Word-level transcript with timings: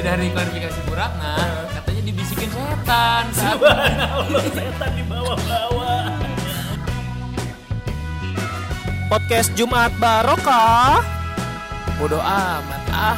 dari 0.00 0.26
klarifikasi 0.30 0.78
Bu 0.82 0.92
Ratna, 0.92 1.34
katanya 1.70 2.02
dibisikin 2.02 2.48
setan. 2.48 3.24
saat- 3.30 3.56
Subhanallah, 3.56 4.44
setan 4.48 4.90
di 4.92 5.04
bawah-bawah. 5.04 6.04
Podcast 9.08 9.50
Jumat 9.54 9.92
Barokah. 9.96 11.02
Bodoh 11.96 12.22
amat 12.22 12.82
ah. 12.90 13.16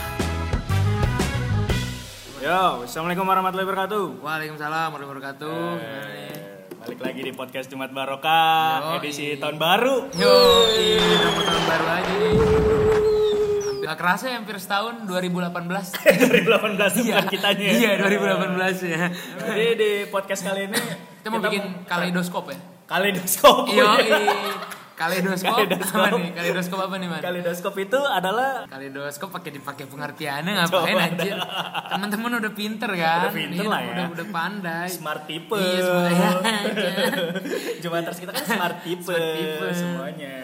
Yo, 2.43 2.83
assalamualaikum 2.83 3.23
warahmatullahi 3.23 3.67
wabarakatuh. 3.69 4.05
Waalaikumsalam 4.19 4.89
warahmatullahi 4.91 5.23
wabarakatuh. 5.23 5.63
Eh, 5.79 6.35
balik 6.83 7.01
lagi 7.01 7.21
di 7.23 7.33
podcast 7.33 7.71
Jumat 7.71 7.95
Barokah, 7.95 8.99
edisi 8.99 9.39
tahun 9.39 9.55
baru. 9.55 10.11
Yo, 10.19 10.37
tahun 11.39 11.63
baru 11.65 11.85
lagi. 11.87 12.19
Gak 13.83 13.99
kerasa 13.99 14.31
ya 14.31 14.39
hampir 14.39 14.55
setahun 14.57 14.95
2018. 15.05 15.43
2018 15.43 17.03
bukan 17.03 17.27
kitanya. 17.29 17.67
Iya, 17.69 17.91
2018 17.99 18.79
ya. 18.87 19.03
Jadi 19.43 19.67
di 19.75 19.91
podcast 20.07 20.43
kali 20.43 20.71
ini 20.71 20.79
Kita 21.19 21.29
mau 21.29 21.41
bikin 21.41 21.83
kaleidoskop 21.85 22.47
ya? 22.47 22.59
kaleidoskop. 22.85 23.67
Yo, 23.73 23.89
kaleidoskop. 24.93 25.57
Kaleidoskop. 25.57 25.99
Apa 25.99 26.15
nih? 26.15 26.31
Kaleidoskop 26.31 26.79
apa 26.81 26.95
nih, 26.95 27.09
Man? 27.09 27.19
Kaleidoskop 27.21 27.75
itu 27.77 27.99
adalah 27.99 28.69
Kaleidoskop 28.69 29.29
pakai 29.33 29.51
dipakai 29.51 29.85
pengertiannya 29.85 30.53
ngapain 30.53 30.93
Coba. 30.93 31.03
anjir? 31.03 31.37
Teman-teman 31.89 32.31
udah 32.39 32.53
pinter 32.53 32.91
kan? 32.93 33.19
Udah 33.25 33.33
pinter 33.33 33.65
Iya, 33.65 33.67
lah 33.67 33.81
ya. 33.81 33.91
Udah 33.91 34.07
udah 34.13 34.27
pandai. 34.29 34.87
smart 34.87 35.25
people. 35.25 35.59
Iya, 35.59 35.83
smart- 35.83 36.45
iya, 36.45 36.59
aja. 36.61 36.91
Jumaters 37.83 38.19
kita 38.21 38.31
kan 38.31 38.45
smart 38.47 38.77
people, 38.81 39.11
Smart 39.11 39.35
people. 39.35 39.71
semuanya. 39.75 40.37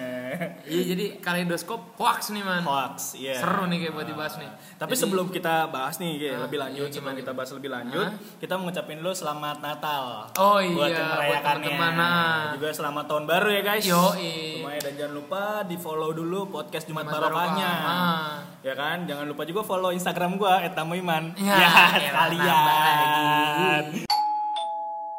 Iya, 0.69 0.83
jadi 0.89 1.05
kaleidoskop 1.19 1.97
hoax 1.97 2.31
nih, 2.31 2.43
Man. 2.43 2.63
Hoax, 2.63 3.15
iya. 3.15 3.37
Seru 3.37 3.65
nih 3.65 3.83
kayak 3.83 3.93
buat 3.93 4.07
dibahas 4.07 4.35
nih. 4.37 4.51
Tapi 4.75 4.93
Jadi- 4.93 5.01
sebelum 5.01 5.27
kita 5.29 5.69
bahas 5.69 5.97
nih, 5.97 6.11
Ge, 6.17 6.31
Ah, 6.31 6.45
lebih 6.45 6.59
lanjut, 6.59 6.87
iya, 6.87 6.95
sebelum 6.95 7.15
kita 7.17 7.31
bahas 7.33 7.51
lebih 7.51 7.71
lanjut, 7.71 8.07
Ah. 8.07 8.15
kita 8.37 8.53
mau 8.55 8.65
ngucapin 8.65 8.99
dulu 8.99 9.11
selamat 9.11 9.57
Natal. 9.59 10.05
Oh 10.35 10.57
buat 10.57 10.65
iya, 10.87 10.87
yang 10.95 11.09
buat 11.09 11.19
merayakannya. 11.19 11.69
teman-teman, 11.69 11.95
ah. 11.99 12.43
Juga 12.55 12.69
selamat 12.71 13.05
tahun 13.07 13.25
baru 13.27 13.49
ya 13.51 13.63
guys. 13.63 13.85
Yoi. 13.85 14.35
Semuanya 14.59 14.81
dan 14.81 14.95
jangan 14.95 15.15
lupa 15.15 15.43
di 15.65 15.77
follow 15.77 16.11
dulu 16.13 16.41
podcast 16.49 16.85
Jumat 16.85 17.05
Jumat 17.05 17.15
Barokahnya. 17.19 17.71
Barokah. 17.71 17.99
Ah. 17.99 18.35
Ya 18.61 18.75
kan, 18.75 18.99
jangan 19.05 19.25
lupa 19.25 19.43
juga 19.43 19.63
follow 19.63 19.91
Instagram 19.91 20.37
gua 20.37 20.61
@tamuiman. 20.69 21.33
Ya, 21.35 21.57
ya 21.97 22.11
nambah 22.13 22.77
lagi. 22.77 24.05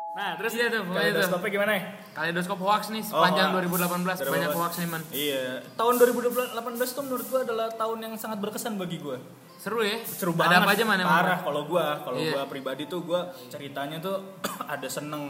Nah, 0.09 0.35
terus 0.35 0.51
Iya 0.51 0.67
tuh, 0.67 0.83
pokoknya 0.83 1.15
tuh. 1.15 1.47
gimana 1.47 1.71
ya? 1.71 1.83
Kaleidoskop 2.11 2.59
hoax 2.59 2.89
nih 2.89 3.01
sepanjang 3.01 3.49
Oh, 3.49 3.59
2018 3.59 4.03
banyak 4.25 4.49
2018. 4.49 4.55
hoax 4.55 4.71
nih, 4.77 4.87
Man. 4.87 5.01
Iya, 5.09 5.43
tahun 5.73 5.93
2018 5.95 6.55
tuh 6.89 7.03
menurut 7.03 7.25
gua 7.25 7.41
adalah 7.41 7.67
tahun 7.71 7.97
yang 8.01 8.13
sangat 8.15 8.37
berkesan 8.37 8.75
bagi 8.75 8.97
gua. 8.97 9.17
Seru 9.55 9.79
ya? 9.79 9.99
seru 9.99 10.31
Ada 10.31 10.39
banget 10.39 10.59
apa 10.61 10.71
aja, 10.71 10.83
Man? 10.85 10.99
parah 11.01 11.39
kalau 11.39 11.61
gua 11.65 11.85
kalau 11.99 12.15
Iya. 12.15 12.31
gua 12.31 12.43
pribadi 12.45 12.83
tuh 12.85 13.03
gua 13.03 13.21
ceritanya 13.47 13.99
tuh 13.99 14.15
ada 14.69 14.87
seneng 14.87 15.23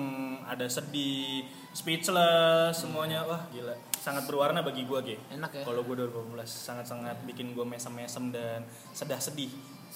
ada 0.43 0.65
sedih 0.65 1.45
speechless 1.71 2.73
semuanya 2.75 3.21
wah 3.23 3.41
gila 3.49 3.73
sangat 3.91 4.25
berwarna 4.25 4.61
bagi 4.61 4.85
gua 4.85 5.01
ge 5.01 5.17
Enak 5.29 5.49
ya? 5.51 5.63
kalau 5.63 5.81
gua 5.81 6.05
2018 6.05 6.45
sangat 6.45 6.85
sangat 6.85 7.17
bikin 7.23 7.51
gua 7.51 7.63
mesem-mesem 7.63 8.29
dan 8.29 8.61
sedah 8.91 9.17
sedih 9.17 9.49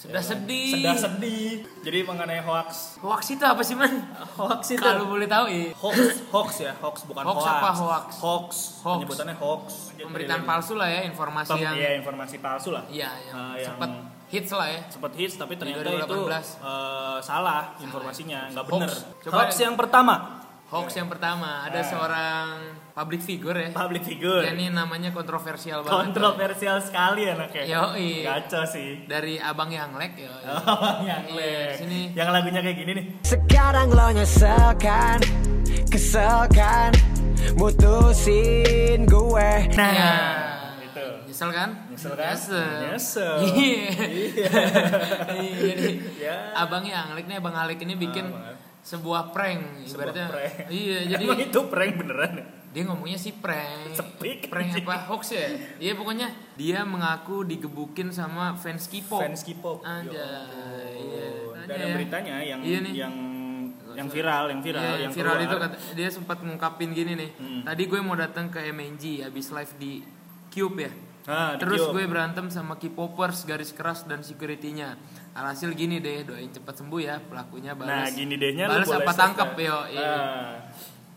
Ya 0.03 0.09
kan? 0.11 0.25
sedih. 0.25 0.73
sedah 0.73 0.95
sedih 0.97 1.63
jadi 1.79 2.03
mengenai 2.03 2.41
hoax 2.41 2.99
Hoax 2.99 3.23
itu 3.29 3.43
apa 3.43 3.61
sih, 3.61 3.71
Man? 3.71 4.03
hoax 4.35 4.61
itu 4.69 4.81
Kalau 4.81 5.07
boleh 5.07 5.23
tahu, 5.25 5.45
iya. 5.47 5.71
hoax 5.73 5.95
hoax 6.27 6.49
ya 6.59 6.73
hoax 6.75 6.95
bukan 7.05 7.23
Hoax 7.23 7.37
hoax 7.37 7.47
apa 7.47 7.69
hoax? 7.71 8.07
hoax, 8.19 8.47
Hoax. 8.81 8.95
penyebutannya 8.99 9.35
hoax 9.37 9.63
Pemberitaan 9.95 10.43
palsu 10.43 10.73
lah 10.73 10.87
ya, 10.87 11.01
informasi 11.03 11.49
Pem- 11.49 11.63
yang 11.63 11.75
iya, 11.75 11.91
informasi 11.95 12.35
palsu 12.37 12.69
lah 12.69 12.83
Iya, 12.85 13.09
yang 13.23 13.35
Ah, 13.37 13.55
yang- 13.55 13.67
sempat 13.71 13.89
hits 14.27 14.51
lah 14.51 14.67
ya. 14.67 14.79
sempat 14.87 15.11
hits 15.13 15.35
tapi 15.37 15.53
ternyata 15.55 15.85
2018. 15.85 16.03
itu 16.03 16.17
eh, 16.59 17.17
salah 17.21 17.61
informasinya 17.79 18.39
nggak 18.49 18.65
bener 18.67 18.91
Hoax. 18.91 19.23
Coba- 19.23 19.35
hoax 19.39 19.51
yang 19.57 19.75
pertama 19.75 20.15
Hoax 20.67 20.89
yang 20.95 21.05
pertama, 21.05 21.63
ada 21.63 21.79
Ah. 21.79 21.85
seorang 21.85 22.47
public 22.93 23.19
figure 23.19 23.57
ya. 23.57 23.69
public 23.71 24.03
figure 24.03 24.41
Ya, 24.41 24.53
ini 24.53 24.69
namanya 24.69 25.09
kontroversial 25.09 25.81
banget. 25.81 26.13
kontroversial 26.13 26.77
sekali 26.79 27.25
anaknya 27.25 27.65
Yoi. 27.65 28.21
gaco 28.21 28.61
sih 28.65 29.01
Dari 29.03 29.35
Abang 29.35 29.67
Yanglek 29.67 30.13
ya. 30.15 30.29
yang 31.03 31.25
Iya, 31.25 31.33
lek. 31.33 31.73
sini. 31.75 32.01
yang 32.13 32.29
lagunya 32.29 32.61
kayak 32.61 32.77
gini 32.77 32.91
nih 32.93 33.05
Sekarang 33.23 33.89
lo 33.89 34.07
nyesel 34.09 34.77
kan, 34.77 35.17
kesel 35.87 36.45
kan, 36.47 36.93
mutusin 37.55 39.03
gue. 39.03 39.51
nah 39.73 39.89
Ya. 39.91 40.13
itu 40.83 41.05
Nyesel 41.25 41.49
kan? 41.49 41.69
Nyesel 41.89 42.13
kan? 42.13 42.29
Nyesel. 42.29 42.69
Nyesel. 42.83 43.35
Iya. 43.57 43.89
Iya, 45.33 45.61
Jadi 45.65 45.87
Ya. 46.19 46.35
Abang 46.55 46.85
Yanglek 46.85 47.25
nih, 47.25 47.37
Abang 47.37 47.55
Alek 47.55 47.81
ini 47.81 47.95
bikin 47.95 48.29
Abang 48.29 48.45
Alek. 48.45 48.57
sebuah 48.81 49.21
prank 49.31 49.61
Sebuah 49.83 50.13
ibaratnya. 50.13 50.27
prank. 50.29 50.53
Iya, 50.69 50.97
jadi 51.11 51.23
Emang 51.25 51.41
itu 51.41 51.59
prank 51.67 51.93
beneran 51.95 52.31
ya? 52.35 52.45
Dia 52.73 52.83
ngomongnya 52.83 53.15
sih 53.15 53.31
prank. 53.31 53.93
Sepik, 53.93 54.49
Prank 54.49 54.73
apa? 54.75 55.05
Hoax 55.05 55.23
ya? 55.29 55.45
Iya 55.79 55.93
pokoknya 55.93 56.27
dia 56.53 56.81
mengaku 56.81 57.41
digebukin 57.43 58.09
sama 58.09 58.53
fans 58.53 58.85
K-pop. 58.85 59.21
fans 59.21 59.41
K-pop. 59.41 59.85
Ya 60.03 60.27
Iya. 60.91 61.29
Dan 61.63 61.77
yang 61.77 61.87
ya. 61.87 61.95
beritanya 61.95 62.35
yang 62.41 62.59
Iya 62.59 62.79
nih. 62.81 62.93
yang 62.97 63.13
yang 63.93 64.09
viral, 64.09 64.49
yang 64.49 64.57
viral, 64.59 64.81
Iya, 64.81 64.93
yang 64.99 65.13
viral 65.13 65.37
keluar. 65.37 65.45
itu 65.45 65.55
kata, 65.59 65.75
dia 65.93 66.09
sempat 66.09 66.41
ngungkapin 66.41 66.89
gini 66.91 67.13
nih. 67.13 67.29
Hmm. 67.35 67.61
Tadi 67.63 67.83
gue 67.85 67.99
mau 68.01 68.17
datang 68.17 68.49
ke 68.49 68.57
MNG 68.65 69.21
habis 69.21 69.47
live 69.47 69.73
di 69.77 70.01
Cube 70.49 70.81
ya. 70.81 70.91
Ah, 71.23 71.53
Terus 71.55 71.77
Cube. 71.83 71.93
gue 71.95 72.09
berantem 72.09 72.49
sama 72.49 72.75
K-popers 72.75 73.45
garis 73.45 73.69
keras 73.69 74.03
dan 74.03 74.19
security-nya. 74.19 74.97
Alhasil 75.31 75.71
gini 75.71 75.97
deh, 75.97 76.25
doain 76.25 76.49
cepat 76.49 76.73
sembuh 76.75 76.99
ya 76.99 77.21
pelakunya 77.21 77.71
Nah, 77.71 77.85
balas. 78.01 78.11
gini 78.11 78.33
dehnya 78.33 78.65
balas 78.65 78.89
apa 78.89 79.13
tangkep 79.13 79.49
ya. 79.53 79.61
yo. 79.63 79.79
Iya. 79.87 80.09
Nah, 80.09 80.51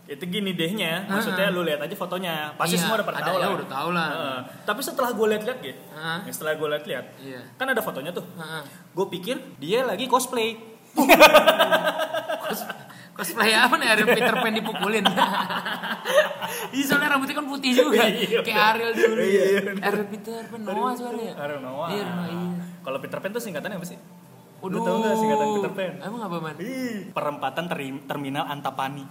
itu 0.07 0.23
gini 0.25 0.51
dehnya, 0.53 1.03
maksudnya 1.05 1.47
lu 1.49 1.61
lihat 1.61 1.79
aja 1.79 1.91
fotonya. 1.93 2.55
Pasti 2.55 2.75
Iya, 2.75 2.81
semua 2.81 2.95
udah 2.97 3.07
pada 3.07 3.19
ada 3.19 3.27
tahu 3.27 3.37
ya, 3.37 3.43
lah. 3.43 3.51
udah 3.53 3.69
tahu 3.69 3.89
lah. 3.91 4.09
Heeh. 4.09 4.39
tapi 4.63 4.81
setelah 4.81 5.11
gue 5.11 5.27
lihat-lihat 5.29 5.59
gitu, 5.61 5.81
Heeh. 5.93 6.19
setelah 6.29 6.53
gue 6.55 6.69
lihat-lihat, 6.69 7.05
Iya. 7.19 7.41
kan 7.55 7.67
ada 7.67 7.81
fotonya 7.81 8.11
tuh. 8.11 8.23
Heeh. 8.33 8.63
Gue 8.93 9.07
pikir 9.11 9.37
dia 9.57 9.83
lagi 9.83 10.07
cosplay. 10.07 10.55
Cos- 12.47 12.71
cosplay 13.13 13.53
apa 13.53 13.75
nih 13.75 13.89
Ariel 13.91 14.09
Peter 14.09 14.33
Pan 14.35 14.49
dipukulin 14.51 15.05
Iya 16.73 16.85
soalnya 16.85 17.09
rambutnya 17.11 17.35
kan 17.35 17.47
putih 17.47 17.73
juga 17.75 18.05
Iya, 18.07 18.41
Kayak 18.41 18.63
Ariel 18.71 18.93
dulu 18.93 19.21
Iya, 19.21 19.43
iya, 19.47 19.61
bener. 19.63 19.83
Ariel 19.83 20.07
Peter 20.07 20.41
Pan 20.47 20.61
Noah 20.63 20.93
suaranya 20.95 21.33
Ariel 21.37 21.61
Noah. 21.61 21.89
Iya 21.91 22.07
iya 22.25 22.49
Kalau 22.81 22.99
Peter 22.99 23.19
Pan 23.19 23.31
tuh 23.31 23.43
singkatannya 23.43 23.77
apa 23.77 23.85
sih? 23.85 23.99
Lu 23.99 24.63
Waduh 24.63 24.81
tahu 24.81 24.97
nggak 24.99 25.17
singkatan 25.17 25.47
Peter 25.55 25.73
Pan? 25.75 25.93
Emang 26.01 26.21
apa 26.23 26.37
man? 26.39 26.55
Ih, 26.57 26.97
perempatan 27.11 27.65
teri- 27.67 28.03
terminal 28.03 28.45
Antapani. 28.47 29.05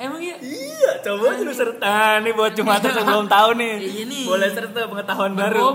Emang 0.00 0.16
iya? 0.16 0.32
Iya, 0.40 1.04
coba 1.04 1.28
aja 1.28 1.44
lu 1.44 1.52
serta 1.52 1.92
nih 2.24 2.32
buat 2.32 2.56
Jumatan 2.56 2.88
yang 2.96 3.04
belum 3.04 3.28
tahu 3.28 3.50
nih. 3.52 3.74
Iya 3.76 4.02
nih. 4.08 4.24
Boleh 4.24 4.48
serta 4.48 4.80
pengetahuan 4.88 5.32
baru. 5.36 5.66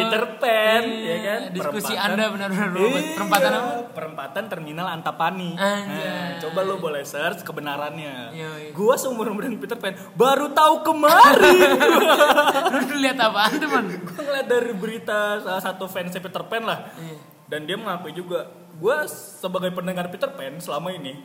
Peter 0.00 0.24
Pan, 0.40 0.82
Iya, 0.82 1.04
ya 1.04 1.16
kan? 1.20 1.40
Diskusi 1.52 1.92
Perempatan- 1.92 2.08
Anda 2.10 2.24
benar-benar. 2.32 2.68
Iya, 2.72 3.00
Perempatan 3.12 3.50
apa? 3.52 3.72
Perempatan 3.92 4.42
terminal 4.48 4.86
Antapani. 4.88 5.52
Anjay. 5.52 6.00
Nah, 6.00 6.28
coba 6.40 6.60
lu 6.64 6.80
boleh 6.80 7.04
search 7.04 7.44
kebenarannya. 7.44 8.32
Iya, 8.32 8.50
iya. 8.58 8.70
Gua 8.72 8.96
seumur 8.96 9.28
umur 9.28 9.44
Peter 9.54 9.76
Pan 9.76 9.92
baru 10.14 10.48
tahu 10.50 10.80
kemarin. 10.82 11.76
Lu 12.88 12.96
lihat 12.96 13.20
apaan 13.20 13.52
tuh 13.54 13.68
man? 13.68 13.84
gua 13.86 14.20
ngeliat 14.22 14.48
dari 14.48 14.72
berita 14.72 15.38
salah 15.38 15.60
satu 15.60 15.84
fans 15.84 16.10
Peter 16.10 16.40
Pan 16.42 16.64
lah. 16.64 16.88
Iya. 16.96 17.16
Dan 17.44 17.68
dia 17.68 17.76
mengakui 17.76 18.10
juga, 18.10 18.48
gua 18.74 19.04
sebagai 19.04 19.68
pendengar 19.70 20.08
Peter 20.08 20.30
Pan 20.30 20.56
selama 20.56 20.88
ini 20.88 21.20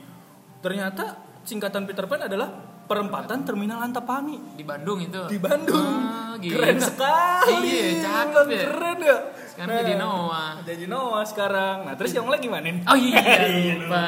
ternyata 0.59 1.16
singkatan 1.50 1.90
Peter 1.90 2.06
Pan 2.06 2.30
adalah 2.30 2.54
perempatan 2.86 3.42
terminal 3.42 3.82
Antapani. 3.82 4.38
Di 4.54 4.62
Bandung 4.62 5.02
itu 5.02 5.18
di 5.26 5.42
Bandung. 5.42 5.82
Ah, 6.06 6.38
gitu. 6.38 6.54
Keren 6.54 6.78
sekali. 6.78 7.70
Iya, 7.70 8.06
cakep 8.06 8.46
ya. 8.54 8.62
Keren 8.70 8.98
ya. 9.02 9.18
Sekarang 9.50 9.76
jadi 9.82 9.94
Noah. 9.98 10.52
Jadi 10.62 10.86
Noah 10.86 11.25
sekarang. 11.25 11.78
Nah, 11.90 11.94
terus 11.98 12.13
yang 12.13 12.30
lagi 12.30 12.46
gimana? 12.46 12.69
Oh 12.86 12.98
iya, 12.98 13.22
Iya, 13.62 13.74
lupa. 13.81 14.06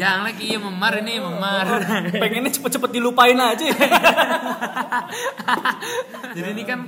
Yang 0.00 0.18
lagi 0.24 0.44
iya 0.48 0.58
memar 0.60 0.92
ini 1.04 1.14
memar. 1.20 1.64
Pengennya 2.16 2.52
cepet-cepet 2.52 2.90
dilupain 2.96 3.36
aja. 3.36 3.64
Jadi 6.36 6.48
ini 6.48 6.64
kan 6.64 6.80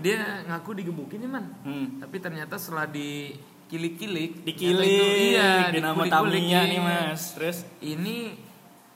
dia 0.00 0.40
ngaku 0.48 0.70
digebukin 0.84 1.20
ya 1.24 1.30
man. 1.30 1.44
Hmm. 1.62 2.00
Tapi 2.00 2.16
ternyata 2.18 2.58
setelah 2.58 2.90
dikilik-kilik, 2.90 4.42
Dikilik, 4.42 4.82
ternyata 4.82 5.14
itu, 5.14 5.32
iya, 5.32 5.52
di 5.70 5.78
nama 5.78 6.02
Tamiya 6.08 6.40
iya. 6.42 6.60
nih 6.66 6.80
mas. 6.80 7.38
Terus 7.38 7.62
Ini 7.78 8.50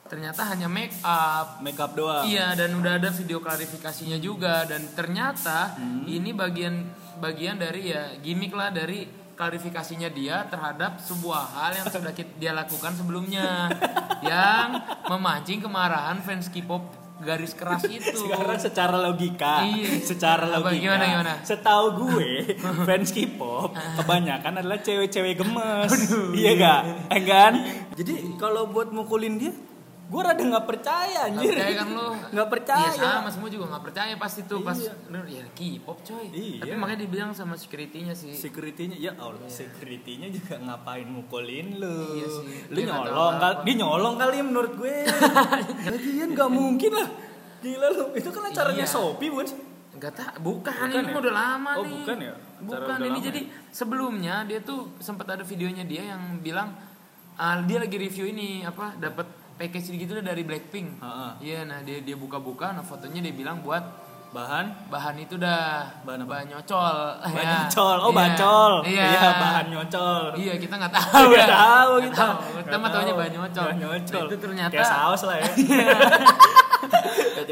ternyata 0.07 0.43
hanya 0.45 0.67
make 0.67 0.95
up. 1.01 1.59
makeup 1.59 1.93
doang. 1.93 2.25
Iya 2.25 2.55
dan 2.55 2.73
udah 2.73 2.97
ada 2.97 3.11
video 3.11 3.39
klarifikasinya 3.39 4.17
juga 4.17 4.63
dan 4.63 4.87
ternyata 4.91 5.75
Hmm. 5.75 6.03
ini 6.05 6.31
bagian 6.31 6.87
bagian 7.17 7.57
dari 7.57 7.89
ya 7.89 8.15
gimmick 8.17 8.51
lah 8.51 8.69
dari 8.69 9.05
klarifikasinya 9.33 10.09
dia 10.09 10.45
terhadap 10.45 10.97
sebuah 10.99 11.43
hal 11.55 11.73
yang 11.75 11.87
sudah 11.87 12.09
dia 12.35 12.53
lakukan 12.53 12.93
sebelumnya 12.93 13.69
yang 14.23 14.81
memancing 15.07 15.61
kemarahan 15.61 16.19
fans 16.19 16.49
K-pop 16.49 16.89
garis 17.19 17.53
keras 17.53 17.85
itu. 17.91 18.13
Sekarang 18.15 18.57
secara 18.57 18.97
logika, 18.99 19.65
Iya. 19.67 20.01
secara 20.03 20.45
Apa, 20.47 20.69
logika, 20.69 20.81
gimana, 20.83 21.05
gimana? 21.07 21.35
setahu 21.43 21.87
gue 21.99 22.29
fans 22.87 23.09
K-pop 23.11 23.73
kebanyakan 23.97 24.53
adalah 24.59 24.79
cewek-cewek 24.79 25.35
gemes, 25.35 25.93
iya 26.33 26.53
gak? 26.55 26.81
Eh 27.11 27.23
kan? 27.23 27.53
Jadi 27.93 28.37
kalau 28.37 28.69
buat 28.69 28.89
mukulin 28.89 29.37
dia, 29.37 29.53
gue 30.07 30.21
rada 30.21 30.39
nggak 30.39 30.67
percaya 30.67 31.27
anjir. 31.27 31.51
percaya 31.51 31.73
kan 31.75 31.89
lo? 31.91 32.09
Nggak 32.29 32.49
percaya. 32.49 32.89
Iya 32.89 33.11
sama 33.19 33.27
semua 33.29 33.49
juga 33.49 33.65
nggak 33.69 33.85
percaya 33.85 34.13
pasti 34.15 34.41
tuh 34.43 34.61
pas 34.61 34.79
Iya. 34.79 34.95
denger, 35.05 35.25
ya 35.27 35.43
K-pop 35.51 35.99
coy. 36.01 36.27
Iya. 36.29 36.59
Tapi 36.63 36.75
makanya 36.75 37.01
dibilang 37.03 37.31
sama 37.33 37.55
security-nya 37.55 38.13
sih. 38.13 38.31
Security-nya 38.31 38.97
ya 38.97 39.13
Allah, 39.17 39.43
security-nya 39.45 40.31
juga 40.31 40.55
ngapain 40.57 41.05
mukulin 41.05 41.77
lu? 41.77 41.97
Iya 42.15 42.27
sih, 42.29 42.47
Lu 42.67 42.77
dia 42.77 42.87
nyolong 42.89 43.35
kali, 43.37 43.57
dia 43.63 43.75
nyolong 43.77 44.15
kali 44.17 44.37
menurut 44.41 44.73
gue. 44.75 44.97
Lagian 45.91 46.29
nggak 46.33 46.51
mungkin 46.51 46.91
lah. 46.93 47.09
Gila 47.59 47.87
lu, 47.91 48.05
itu 48.13 48.29
kan 48.31 48.43
acaranya 48.45 48.79
Iya. 48.81 48.87
Shopee, 48.89 49.27
Bun. 49.27 49.47
Enggak 49.91 50.13
tak, 50.15 50.33
bukan, 50.39 50.71
Bukan 50.77 50.93
ini 50.95 51.09
ya? 51.09 51.19
udah 51.19 51.33
lama 51.35 51.71
Oh, 51.73 51.83
nih. 51.83 51.99
bukan 51.99 52.19
ya? 52.21 52.35
Acara 52.37 52.63
Bukan 52.85 52.99
ini 53.03 53.19
jadi 53.19 53.41
sebelumnya 53.71 54.45
dia 54.45 54.61
tuh 54.61 54.93
sempat 54.99 55.27
ada 55.27 55.43
videonya 55.43 55.83
dia 55.83 56.05
yang 56.07 56.39
bilang 56.39 56.73
ah, 57.35 57.59
dia 57.61 57.77
lagi 57.77 57.97
review 57.97 58.29
ini 58.29 58.61
apa 58.61 58.93
dapat 58.95 59.25
package 59.57 59.91
gitu 59.91 60.19
dari 60.19 60.41
Blackpink. 60.41 60.99
Heeh. 60.99 61.31
Iya, 61.43 61.59
nah 61.65 61.81
dia 61.81 61.99
dia 61.99 62.15
buka-buka, 62.15 62.71
nah 62.71 62.81
fotonya 62.81 63.21
dia 63.21 63.33
bilang 63.33 63.61
buat 63.61 63.83
Bahan 64.27 64.91
bahan 64.93 65.17
itu 65.19 65.39
dah 65.39 65.87
Bahan 66.05 66.21
apa? 66.21 66.29
bahan 66.29 66.47
nyocol. 66.51 66.97
bahan 67.17 67.41
Ya. 67.41 67.47
nyocol. 67.63 67.97
Oh, 67.97 68.07
Iya. 68.07 68.19
bacol. 68.19 68.73
Iya. 68.85 69.07
bahan 69.33 69.67
nyocol. 69.71 70.23
Iya, 70.37 70.53
kita 70.59 70.75
nggak 70.77 70.93
tahu 70.93 71.25
Nggak 71.27 71.41
ya. 71.41 71.49
tahu 71.49 71.93
Nggak 71.95 72.05
kita. 72.05 72.19
tahu. 72.19 72.35
Kita 72.59 72.77
mah 72.77 72.91
taunya 72.91 73.13
bahan 73.15 73.33
nyocol. 73.33 73.65
Bahan 73.65 73.79
nyocol. 73.79 74.19
Nah, 74.19 74.27
itu 74.29 74.37
ternyata 74.37 74.73
Kayak 74.75 74.89
saus 74.91 75.23
lah 75.25 75.37
ya. 75.39 75.47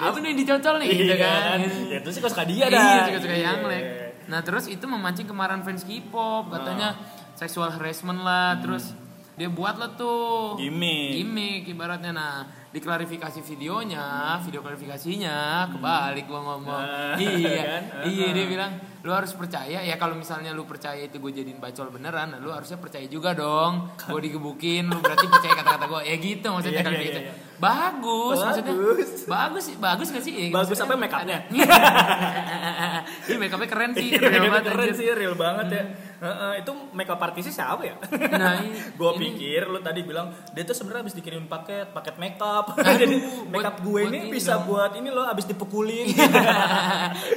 apa 0.05 0.17
nih 0.19 0.33
dicocol 0.35 0.75
nih 0.77 0.87
gitu 0.91 1.05
Iya 1.07 1.17
kan. 1.17 1.59
Ya 1.89 1.97
itu 1.97 2.09
sih 2.11 2.21
kok 2.21 2.29
suka 2.29 2.45
dia 2.45 2.65
dah. 2.67 2.77
Iya, 2.77 3.01
suka-suka 3.09 3.33
Iya. 3.33 3.45
yang 3.47 3.59
lek. 3.65 3.85
Nah, 4.25 4.41
terus 4.41 4.65
itu 4.67 4.85
memancing 4.85 5.25
kemarahan 5.25 5.61
fans 5.61 5.83
K-pop, 5.83 6.51
katanya 6.51 6.97
sexual 7.35 7.71
harassment 7.71 8.21
lah, 8.21 8.59
terus 8.59 8.93
dia 9.35 9.51
buat 9.51 9.75
lah 9.75 9.99
tuh. 9.99 10.55
Gimmick. 10.59 11.11
gimmick 11.19 11.63
ibaratnya. 11.75 12.15
Nah 12.15 12.35
diklarifikasi 12.75 13.39
videonya 13.47 14.35
video 14.43 14.59
klarifikasinya 14.59 15.71
kebalik 15.71 16.27
gua 16.27 16.41
ngomong. 16.43 16.83
Ah, 16.83 17.15
iya 17.15 17.63
kan? 17.71 17.83
iya 18.11 18.35
dia 18.35 18.47
bilang 18.51 18.73
lu 19.07 19.15
harus 19.15 19.31
percaya 19.31 19.79
ya 19.85 19.95
kalau 19.95 20.19
misalnya 20.19 20.51
lu 20.51 20.67
percaya 20.67 21.07
itu 21.07 21.23
gue 21.23 21.29
jadiin 21.29 21.61
bacol 21.63 21.93
beneran 21.93 22.35
nah, 22.35 22.41
lu 22.43 22.51
harusnya 22.51 22.83
percaya 22.83 23.07
juga 23.07 23.31
dong. 23.31 23.95
Gue 24.11 24.21
digebukin 24.27 24.91
lu 24.91 24.99
berarti 24.99 25.27
percaya 25.31 25.55
kata-kata 25.55 25.87
gue 25.87 26.01
ya 26.03 26.17
gitu 26.19 26.47
maksudnya 26.51 26.83
kalau 26.83 26.99
iya, 26.99 27.07
gitu 27.07 27.21
iya. 27.23 27.33
Bagus, 27.55 28.37
maksudnya 28.37 28.75
Bagus. 28.75 29.11
bagus 29.25 29.63
sih 29.65 29.77
bagus 29.77 30.09
gak 30.09 30.21
sih 30.21 30.33
Ya, 30.35 30.51
Bagus 30.51 30.77
apa 30.77 30.95
make 30.95 31.11
upnya? 31.11 31.39
Ini 33.27 33.37
make 33.37 33.51
upnya 33.51 33.67
keren 33.67 33.93
sih, 33.93 34.11
Iya, 34.11 34.21
real 34.21 34.31
keren, 34.33 34.51
banget 34.51 34.65
keren 34.69 34.93
sih, 34.93 35.07
real 35.09 35.35
banget 35.35 35.67
ya. 35.71 35.85
Heeh, 36.17 36.53
itu 36.59 36.73
makeup 36.91 37.21
artisnya 37.21 37.53
siapa 37.53 37.83
ya? 37.83 37.95
Nah, 38.33 38.57
gue 38.99 39.11
pikir 39.15 39.67
lu 39.67 39.79
tadi 39.79 40.01
bilang 40.01 40.33
dia 40.51 40.63
tuh 40.63 40.73
sebenarnya 40.73 41.03
habis 41.05 41.15
dikirim 41.15 41.45
paket, 41.45 41.91
paket 41.91 42.17
makeup. 42.17 42.73
Jadi 43.03 43.17
makeup 43.47 43.77
gue 43.79 44.01
ini 44.05 44.19
bisa 44.29 44.59
dong. 44.59 44.65
buat 44.67 44.93
ini 44.95 45.09
loh 45.09 45.25
habis 45.25 45.45
dipukulin. 45.45 46.11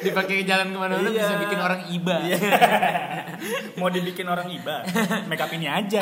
Dipakai 0.01 0.43
jalan 0.43 0.71
ke 0.71 0.77
mana-mana 0.77 1.07
Iya. 1.07 1.19
bisa 1.19 1.35
bikin 1.39 1.59
orang 1.59 1.81
iba. 1.89 2.15
Iya. 2.21 2.37
Mau 3.75 3.87
dibikin 3.87 4.25
orang 4.25 4.47
iba, 4.49 4.81
makeup 5.25 5.51
ini 5.51 5.67
aja. 5.67 6.01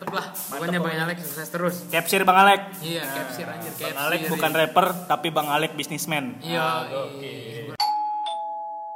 Mantep 0.00 0.16
lah. 0.16 0.26
Pokoknya 0.32 0.80
Bang 0.80 0.96
Alex 0.96 1.18
sukses 1.28 1.48
terus. 1.52 1.74
Capsir 1.92 2.24
Bang 2.24 2.40
Alek. 2.40 2.72
Iya, 2.80 3.04
capsir 3.04 3.44
anjir, 3.44 3.68
Bang 3.68 3.92
capsir. 3.92 4.00
Alek 4.00 4.20
bukan 4.32 4.50
rapper 4.56 4.86
tapi 5.04 5.28
Bang 5.28 5.48
Alek 5.52 5.76
bisnismen. 5.76 6.40
Iya. 6.40 6.88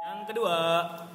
Yang 0.01 0.19
kedua, 0.25 0.57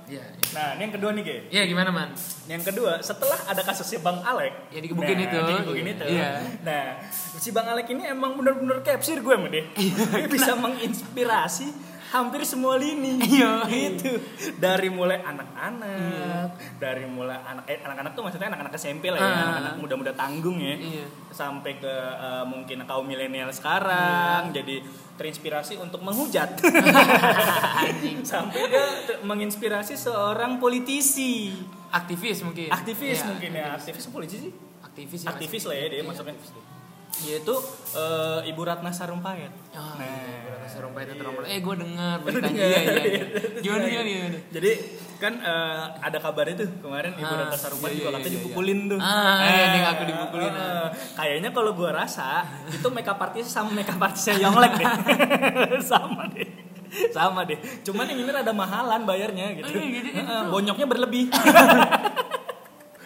Iya. 0.06 0.22
nah 0.54 0.78
ini 0.78 0.82
yang 0.86 0.94
kedua 0.94 1.10
nih, 1.10 1.22
Ge. 1.26 1.36
Iya, 1.50 1.62
gimana, 1.66 1.90
Man? 1.90 2.14
Yang 2.46 2.70
kedua, 2.70 3.02
setelah 3.02 3.34
ada 3.50 3.62
kasusnya 3.66 3.98
Bang 3.98 4.22
Alek, 4.22 4.70
Ya, 4.70 4.78
digebukin 4.78 5.18
nah, 5.18 5.26
itu. 5.26 5.38
digebukin 5.42 5.86
itu. 5.90 6.04
Iya. 6.06 6.30
Nah, 6.62 6.84
si 7.10 7.50
Bang 7.50 7.66
Alek 7.66 7.90
ini 7.90 8.06
emang 8.06 8.38
bener-bener 8.38 8.86
capsir 8.86 9.18
gue 9.18 9.34
sama 9.34 9.50
dia. 9.50 9.66
Dia 9.74 10.28
bisa 10.30 10.54
menginspirasi 10.54 11.66
hampir 12.10 12.42
semua 12.42 12.74
lini. 12.74 13.22
Iya. 13.30 13.64
Gitu. 13.64 14.18
Dari 14.56 14.90
mulai 14.90 15.22
anak-anak, 15.22 16.48
dari 16.76 17.06
mulai 17.06 17.38
anak 17.40 17.64
eh, 17.64 17.78
anak-anak 17.78 18.12
tuh 18.12 18.22
maksudnya 18.22 18.50
anak-anak 18.50 18.74
SMP 18.74 19.08
lah 19.08 19.16
ya, 19.16 19.24
Ah. 19.24 19.34
anak-anak 19.40 19.74
muda-muda 19.78 20.12
tanggung 20.12 20.58
ya. 20.58 20.74
Iya. 20.74 21.06
Sampai 21.30 21.78
ke 21.78 21.88
eh, 22.16 22.44
mungkin 22.44 22.82
kaum 22.84 23.04
milenial 23.04 23.48
sekarang 23.50 24.50
jadi 24.50 24.82
terinspirasi 25.14 25.76
untuk 25.76 26.00
menghujat. 26.00 26.58
Sampai 28.24 28.60
dia 28.66 28.84
ter- 29.04 29.20
menginspirasi 29.22 29.94
seorang 29.94 30.56
politisi. 30.56 31.52
Aktivis 31.90 32.40
mungkin. 32.40 32.70
Aktivis 32.70 33.18
Iya, 33.18 33.28
mungkin 33.28 33.50
ya, 33.52 33.66
aktivis 33.74 34.06
politisi? 34.08 34.48
Aktivis 34.80 35.20
ya. 35.22 35.28
Aktivis 35.28 35.62
lah 35.64 35.76
ya 35.76 35.86
dia 35.88 35.98
Iya, 35.98 36.04
masuknya. 36.04 36.34
aktivis. 36.34 36.50
Yaitu 37.20 37.54
eh, 37.92 38.48
Ibu 38.48 38.60
Ratna 38.62 38.90
Sarumpayat. 38.90 39.52
Oh, 39.70 39.92
Nah. 39.92 40.00
iya, 40.00 40.40
Berat 40.46 40.68
Sarumpait 40.68 41.04
itu 41.04 41.14
terombol. 41.14 41.42
Eh, 41.44 41.58
gue 41.58 41.74
denger 41.76 42.16
Lu 42.16 42.24
beritanya. 42.24 42.48
dengar? 42.48 42.64
Iya, 42.64 42.80
iya, 42.80 43.02
iya. 43.12 43.24
Gimana, 43.60 43.84
gimana, 43.84 44.08
gimana? 44.08 44.38
Jadi 44.50 44.70
kan 45.16 45.32
eh, 45.36 45.82
ada 46.00 46.18
kabarnya 46.18 46.54
tuh 46.56 46.68
kemarin 46.80 47.12
Ibu 47.14 47.28
Ah, 47.28 47.38
Ratna 47.38 47.56
Sarumpayat 47.56 47.90
iya, 47.90 47.98
juga 47.98 48.08
iya, 48.08 48.16
katanya 48.16 48.30
iya, 48.30 48.38
dipukulin 48.40 48.78
tuh. 48.86 48.98
Ah, 48.98 49.38
iya, 49.42 49.64
dia 49.68 49.80
ngaku 49.84 50.02
dipukulin, 50.06 50.52
eh, 50.52 50.62
ah. 50.62 50.86
kayaknya 51.14 51.50
kalau 51.50 51.70
gua 51.72 51.90
rasa 51.94 52.28
itu 52.66 52.88
makeup 52.88 53.20
artis 53.20 53.46
sama 53.46 53.70
makeup 53.70 54.00
artisnya 54.00 54.34
Yonglek 54.40 54.72
deh. 54.74 54.88
sama 55.92 56.24
deh. 56.30 56.48
Sama 57.12 57.40
deh. 57.44 57.58
Cuman 57.84 58.02
yang 58.04 58.18
ini 58.18 58.30
ada 58.32 58.50
mahalan 58.50 59.04
bayarnya 59.04 59.54
gitu. 59.54 59.68
Oh, 59.68 59.76
iya, 59.76 60.00
gitu, 60.00 60.08
gitu. 60.16 60.34
Bonyoknya 60.48 60.86
berlebih. 60.88 61.24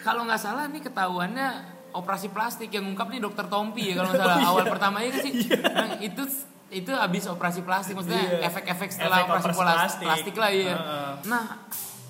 Kalau 0.00 0.22
nggak 0.22 0.38
salah 0.38 0.68
nih 0.68 0.80
ketahuannya 0.80 1.48
operasi 1.94 2.28
plastik 2.28 2.68
yang 2.68 2.84
ngungkap 2.84 3.06
nih 3.08 3.20
dokter 3.20 3.46
Tompi 3.46 3.88
ya 3.88 3.94
kalau 3.96 4.10
nggak 4.10 4.26
salah 4.26 4.48
awal 4.50 4.64
pertamanya 4.66 5.08
kan 5.10 5.20
sih 5.22 5.32
Nah, 5.54 5.88
itu 5.98 6.22
itu 6.68 6.90
habis 6.90 7.24
operasi 7.24 7.60
plastik 7.60 7.94
maksudnya 7.94 8.18
Iya. 8.34 8.38
efek-efek 8.44 8.88
setelah 8.90 9.16
Efek 9.16 9.28
operasi, 9.28 9.46
operasi 9.46 9.56
plas- 9.56 9.78
plastik. 9.78 10.06
plastik. 10.06 10.34
lah 10.34 10.50
iya. 10.50 10.74
Heeh. 10.74 11.10
Nah 11.24 11.44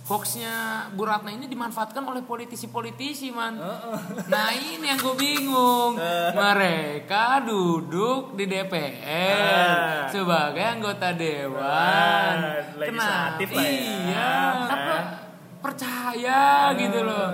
hoaxnya 0.05 0.53
Bu 0.91 1.03
Ratna 1.03 1.31
ini 1.31 1.45
dimanfaatkan 1.47 2.01
oleh 2.03 2.21
politisi-politisi 2.23 3.29
man. 3.31 3.57
Nah 4.33 4.49
ini 4.53 4.85
yang 4.87 4.97
gue 4.99 5.13
bingung. 5.15 5.97
Mereka 6.31 7.41
duduk 7.43 8.33
di 8.33 8.45
DPR 8.45 9.37
Ah. 9.37 10.09
sebagai 10.09 10.61
anggota 10.63 11.13
dewan. 11.13 12.37
Ah, 12.37 12.61
Kenapa? 12.75 13.37
lah 13.51 13.65
ya. 13.65 13.81
Iya. 14.05 14.33
Apa 14.67 14.97
percaya 15.59 16.43
gitu 16.75 17.01
loh. 17.03 17.29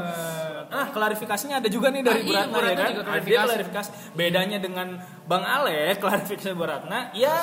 Ah, 0.80 0.88
klarifikasinya 0.88 1.60
ada 1.60 1.68
juga 1.68 1.92
nih 1.92 2.00
dari 2.00 2.24
Ah, 2.24 2.48
Bu 2.48 2.56
iya, 2.56 2.72
ya 2.72 2.72
kan. 2.74 2.88
juga 2.88 3.02
Ada 3.04 3.04
klarifikasi. 3.04 3.46
klarifikasi. 3.46 3.90
Bedanya 4.12 4.56
dengan 4.56 4.88
Bang 5.24 5.44
Ale, 5.44 5.92
klarifikasi 6.02 6.50
Bu 6.52 6.64
Ratna, 6.64 7.12
ya 7.12 7.36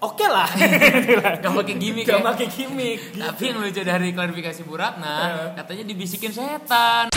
oke 0.00 0.26
lah. 0.26 0.50
Gak 1.42 1.52
pakai 1.54 1.74
gimmick 1.74 2.04
Gak 2.04 2.18
ya. 2.18 2.24
pakai 2.26 2.46
gimmick. 2.46 3.00
Tapi 3.14 3.42
yang 3.46 3.58
lucu 3.58 3.80
dari 3.80 4.10
klarifikasi 4.10 4.60
Bu 4.62 4.74
Ratna, 4.74 5.14
katanya 5.54 5.84
dibisikin 5.86 6.28
setan. 6.28 7.08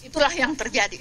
Itulah 0.00 0.32
yang 0.32 0.52
terjadi. 0.52 0.98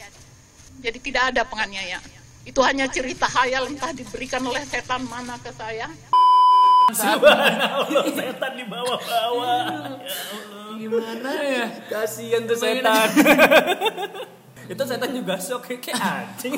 Jadi 0.80 0.98
tidak 1.02 1.34
ada 1.34 1.42
penganiayaan. 1.44 2.06
Itu 2.46 2.62
hanya 2.62 2.88
cerita 2.88 3.28
hayal 3.28 3.68
entah 3.68 3.92
diberikan 3.92 4.40
oleh 4.42 4.64
setan 4.64 5.04
mana 5.04 5.36
ke 5.38 5.52
saya. 5.52 5.90
Subhanallah, 6.90 8.06
setan 8.08 8.52
di 8.56 8.66
bawah-bawah. 8.66 9.62
Gimana 10.80 11.32
ya? 11.44 11.68
Kasihan 11.92 12.48
tuh 12.48 12.56
setan. 12.56 13.12
Itu 14.70 14.86
setan 14.86 15.10
juga 15.10 15.34
shock 15.36 15.66
kayak 15.66 15.98
anjing. 15.98 16.54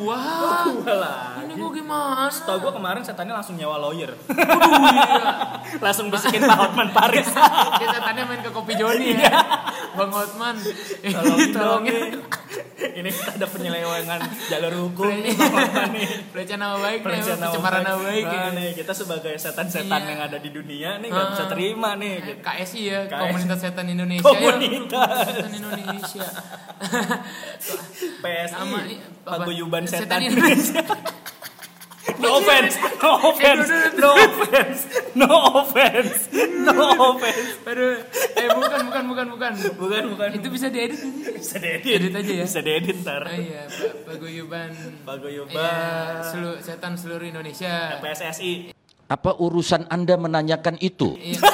Wah, 0.00 0.64
Gua 0.64 0.94
lah. 0.96 1.44
ini 1.44 1.52
gue 1.52 1.70
gimana? 1.76 2.32
Tau 2.32 2.56
gue 2.56 2.72
kemarin 2.72 3.04
setannya 3.04 3.30
langsung 3.30 3.52
nyewa 3.54 3.76
lawyer. 3.78 4.16
Aduh, 4.16 4.32
iya. 4.96 5.60
langsung 5.76 6.08
bisikin 6.08 6.40
Pak 6.40 6.56
Hotman 6.56 6.88
Paris. 6.88 7.28
Kayak 7.76 7.90
setannya 7.94 8.24
main 8.24 8.40
ke 8.40 8.48
kopi 8.48 8.72
Joni 8.74 9.12
ya. 9.12 9.28
Bang 9.92 10.08
Hotman. 10.08 10.56
Tolongin. 11.52 12.16
Ini 12.80 13.06
kita 13.06 13.36
ada 13.36 13.46
penyelewengan 13.46 14.20
jalur 14.48 14.88
hukum 14.88 15.12
nih 15.12 15.36
Hotman 15.36 15.92
nih. 15.92 16.08
Pelecehan 16.32 16.58
nama 16.58 16.76
baik 16.80 16.98
nih, 16.98 17.04
Pelecehan 17.04 17.36
nama 17.36 17.52
pencemaran 17.52 17.82
nama 17.84 18.00
baik. 18.00 18.24
Nah, 18.24 18.32
ya. 18.32 18.48
nih 18.50 18.68
kita 18.72 18.92
sebagai 18.96 19.34
setan-setan 19.36 20.00
Iya. 20.00 20.08
yang 20.08 20.20
ada 20.22 20.38
di 20.38 20.48
dunia 20.48 20.96
nih 20.96 21.08
nggak 21.08 21.26
bisa 21.30 21.44
terima 21.46 21.92
nih. 21.94 22.14
gitu. 22.24 22.40
KSI 22.40 22.80
ya, 22.82 23.00
KSI. 23.04 23.20
Komunitas 23.20 23.58
Setan 23.60 23.86
Indonesia. 23.86 24.24
Komunitas. 24.24 25.12
Ya, 25.12 25.24
Setan 25.28 25.52
Indonesia. 25.52 26.28
PSI 28.20 28.48
Sama, 28.48 28.78
apa? 28.80 29.36
paguyuban 29.42 29.84
Setan 29.84 30.00
setan 30.04 30.20
Indonesia. 30.22 30.80
Indonesia. 30.80 31.28
No 32.20 32.36
offense, 32.36 32.74
no 32.98 33.10
offense, 33.22 33.68
no 33.96 34.10
offense, 34.12 34.80
no 35.14 35.28
offense, 35.54 36.12
no 36.58 36.76
offense. 37.12 37.50
Aduh, 37.62 38.02
eh 38.34 38.48
bukan 38.50 38.80
bukan 38.88 39.04
bukan 39.08 39.26
bukan 39.30 39.52
bukan. 39.78 40.02
Bukan. 40.10 40.28
Itu 40.34 40.48
bisa 40.50 40.68
diedit. 40.68 41.00
Bisa 41.32 41.56
diedit. 41.56 41.86
Edit 41.86 42.12
aja 42.12 42.32
ya? 42.34 42.44
Bisa 42.44 42.60
diedit 42.60 42.96
ntar. 43.00 43.24
Oh 43.24 43.30
iya, 43.30 43.62
Pa- 43.68 43.94
paguyuban. 44.10 44.70
Paguyuban. 45.06 45.54
Iya, 45.54 46.24
selu, 46.26 46.50
setan 46.60 46.98
seluruh 46.98 47.24
Indonesia. 47.24 48.00
PSSI. 48.02 48.74
Apa 49.06 49.36
urusan 49.38 49.86
Anda 49.88 50.16
menanyakan 50.16 50.76
itu? 50.82 51.14
Iya. 51.16 51.40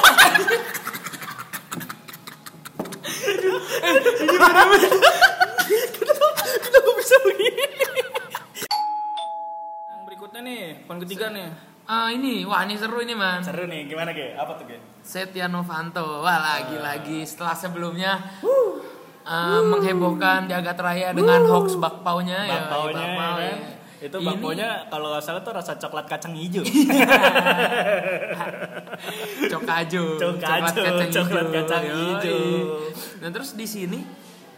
Ah 11.87 12.11
ini, 12.11 12.43
wah 12.43 12.67
ini 12.67 12.75
seru 12.75 12.99
ini 12.99 13.15
man. 13.15 13.39
Seru 13.39 13.63
nih, 13.63 13.87
gimana 13.87 14.11
Ge? 14.11 14.35
Apa 14.35 14.59
tuh 14.59 14.67
Ge? 14.67 14.75
Setia 14.99 15.47
Novanto, 15.47 16.19
wah 16.19 16.35
lagi-lagi 16.35 17.23
setelah 17.23 17.55
sebelumnya 17.55 18.19
eh, 19.23 19.61
menghebohkan 19.63 20.51
jagat 20.51 20.75
raya 20.83 21.15
dengan 21.15 21.47
hoax 21.47 21.79
bakpaunya 21.79 22.43
ya. 22.43 22.67
Bakpaunya 22.67 22.99
ya 22.99 23.15
bakpau, 23.15 23.35
kan? 23.39 23.39
ya. 23.39 23.55
Itu 24.03 24.17
bakpaunya 24.19 24.67
kalau 24.91 25.15
nggak 25.15 25.23
salah 25.23 25.39
tuh 25.39 25.55
rasa 25.55 25.79
coklat 25.79 26.11
kacang 26.11 26.35
hijau. 26.35 26.67
Cokajo, 29.51 30.03
Cokajo, 30.19 30.81
coklat 31.07 31.47
kacang 31.55 31.83
Yoi. 31.87 31.95
hijau. 31.95 32.39
Nah 33.23 33.29
terus 33.31 33.55
di 33.55 33.63
sini 33.63 34.03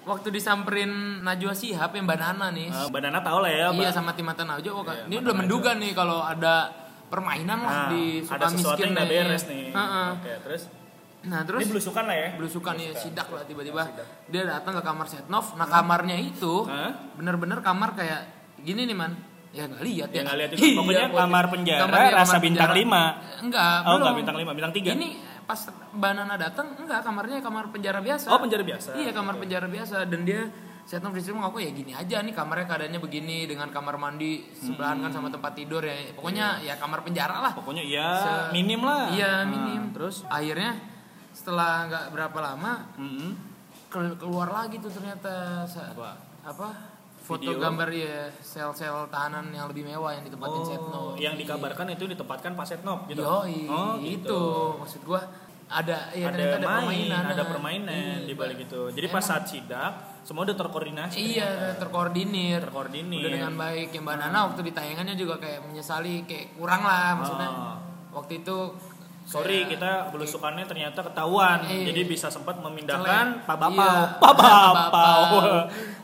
waktu 0.02 0.34
disamperin 0.34 1.22
Najwa 1.22 1.54
Shihab 1.54 1.94
yang 1.94 2.10
banana 2.10 2.50
nih, 2.50 2.74
Uh, 2.74 2.90
Banana 2.90 3.22
tau 3.22 3.46
lah 3.46 3.54
ya, 3.54 3.70
iya 3.70 3.94
sama 3.94 4.18
Timatan 4.18 4.50
Najwa, 4.50 4.82
Iya, 4.82 5.06
ini 5.06 5.16
udah 5.22 5.36
menduga 5.38 5.78
nih 5.78 5.94
kalau 5.94 6.26
ada 6.26 6.89
permainan 7.10 7.60
lah 7.60 7.74
Nah, 7.76 7.90
di 7.90 8.22
ada 8.22 8.46
sesuatu 8.48 8.78
Sukamiskin 8.78 8.86
yang 8.88 8.96
nih. 8.96 9.10
beres 9.10 9.44
nih. 9.46 9.64
Heeh. 9.70 10.08
Oke, 10.14 10.34
terus 10.44 10.64
Nah 11.20 11.44
terus 11.44 11.60
ini 11.60 11.70
belusukan 11.70 12.04
lah 12.06 12.16
ya. 12.16 12.30
belusukan 12.34 12.74
ya 12.76 12.92
sidak 12.96 13.28
lah 13.28 13.44
tiba-tiba 13.44 13.84
dia 14.26 14.44
datang 14.48 14.72
ke 14.72 14.82
kamar 14.82 15.04
Setnov 15.04 15.52
nah 15.54 15.68
kamarnya 15.68 16.16
itu 16.16 16.64
bener-bener 17.14 17.60
kamar 17.60 17.92
kayak 17.92 18.22
gini 18.58 18.86
nih 18.86 18.96
man 18.96 19.20
ya 19.50 19.66
nggak 19.66 19.82
lihat 19.82 20.10
Ya 20.10 20.22
ya 20.22 20.32
lihat 20.32 20.50
juga. 20.54 20.64
Iya, 20.64 20.78
Pokoknya 20.78 21.04
pokoknya. 21.04 21.20
kamar 21.20 21.46
penjara 21.50 21.82
Kamarnya 21.84 22.12
rasa 22.14 22.24
kamar 22.30 22.40
bintang 22.40 22.70
penjara. 22.70 22.80
lima. 22.80 23.04
enggak 23.42 23.76
Oh, 23.76 23.84
belum. 23.84 24.00
nggak 24.00 24.16
bintang 24.16 24.38
lima, 24.38 24.52
bintang 24.54 24.74
tiga. 24.74 24.90
ini 24.94 25.10
pas 25.42 25.60
Banana 25.92 26.36
datang 26.38 26.68
enggak 26.78 27.00
kamarnya 27.02 27.38
kamar 27.42 27.64
penjara 27.68 28.00
biasa 28.00 28.26
Oh, 28.30 28.40
penjara 28.40 28.64
biasa. 28.64 28.90
iya 28.96 29.12
kamar 29.12 29.36
penjara 29.36 29.68
biasa 29.68 29.96
dan 30.06 30.22
dia 30.24 30.42
Setnov 30.90 31.14
di 31.14 31.22
situ 31.22 31.38
ngaku 31.38 31.62
ya 31.62 31.70
gini 31.70 31.94
aja 31.94 32.18
nih 32.20 32.34
kamarnya 32.34 32.66
keadaannya 32.66 32.98
begini 32.98 33.46
dengan 33.46 33.70
kamar 33.70 33.94
mandi 33.96 34.42
sebelahan 34.52 34.98
kan 35.00 35.12
sama 35.12 35.30
tempat 35.30 35.54
tidur 35.54 35.80
ya 35.80 35.94
pokoknya 36.12 36.58
ya 36.60 36.74
kamar 36.76 37.06
penjara 37.06 37.38
lah 37.40 37.54
Pokoknya 37.54 37.86
ya 37.86 38.10
Se- 38.18 38.50
minim 38.52 38.82
lah. 38.82 39.06
Iya 39.08 39.32
Nah, 39.40 39.46
minim. 39.46 39.82
terus 39.92 40.26
akhirnya 40.28 40.82
setelah 41.30 41.86
nggak 41.86 42.06
berapa 42.10 42.40
lama 42.44 42.90
kel- 43.88 44.18
keluar 44.18 44.50
lagi 44.50 44.78
tuh 44.78 44.90
ternyata 44.90 45.62
Apa? 45.64 46.18
apa 46.42 46.68
foto 47.20 47.46
Video? 47.46 47.62
gambar 47.62 47.90
ya 47.92 48.34
sel-sel 48.36 49.06
tahanan 49.08 49.54
yang 49.54 49.70
lebih 49.70 49.86
mewah 49.86 50.10
yang 50.12 50.26
ditempatin 50.26 50.66
Setno. 50.66 51.14
Oh, 51.14 51.14
yang 51.16 51.38
dikabarkan 51.38 51.94
itu 51.94 52.10
ditempatkan 52.10 52.58
pas 52.58 52.66
Setnov 52.66 53.06
gitu. 53.06 53.22
Yoi, 53.22 53.70
Oh, 53.70 54.02
itu 54.02 54.26
gitu. 54.26 54.42
maksud 54.76 55.06
gua 55.06 55.22
ada 55.70 56.10
ya 56.12 56.26
ada, 56.26 56.34
ternyata 56.34 56.58
ada 56.58 56.66
main, 56.66 56.82
permainan. 56.82 57.24
ada 57.24 57.44
permainan 57.46 57.94
Iya, 57.94 58.26
di 58.26 58.34
balik 58.34 58.58
itu. 58.60 58.82
Jadi 58.90 59.08
pas 59.08 59.22
Emang- 59.22 59.30
saat 59.30 59.44
sidak 59.46 59.94
semua 60.20 60.42
udah 60.44 60.58
terkoordinasi. 60.58 61.16
Iya, 61.16 61.50
terkoordinir. 61.78 62.60
Terkoordinir. 62.64 63.22
Udah 63.22 63.32
dengan 63.32 63.54
baik. 63.56 63.88
Yang 63.92 64.04
Mbak 64.04 64.16
Nana 64.20 64.40
waktu 64.46 64.62
di 64.62 64.72
tayangannya 64.72 65.16
juga 65.16 65.38
kayak 65.38 65.60
menyesali 65.64 66.26
kayak 66.26 66.46
kurang 66.54 66.82
lah 66.82 67.14
maksudnya. 67.16 67.50
Ah. 67.50 67.76
Waktu 68.12 68.42
itu 68.42 68.58
Sorry 69.24 69.62
kayak- 69.62 69.70
kita 69.72 69.92
belusukannya 70.10 70.66
ternyata 70.66 71.00
ketahuan. 71.04 71.62
Iya. 71.64 71.94
Jadi 71.94 72.02
bisa 72.04 72.28
sempat 72.28 72.58
memindahkan 72.58 73.46
Pak 73.46 73.58
Bapau. 73.60 73.78
Iya. 73.78 74.18
Pak 74.18 74.34
Bapau. 74.34 75.24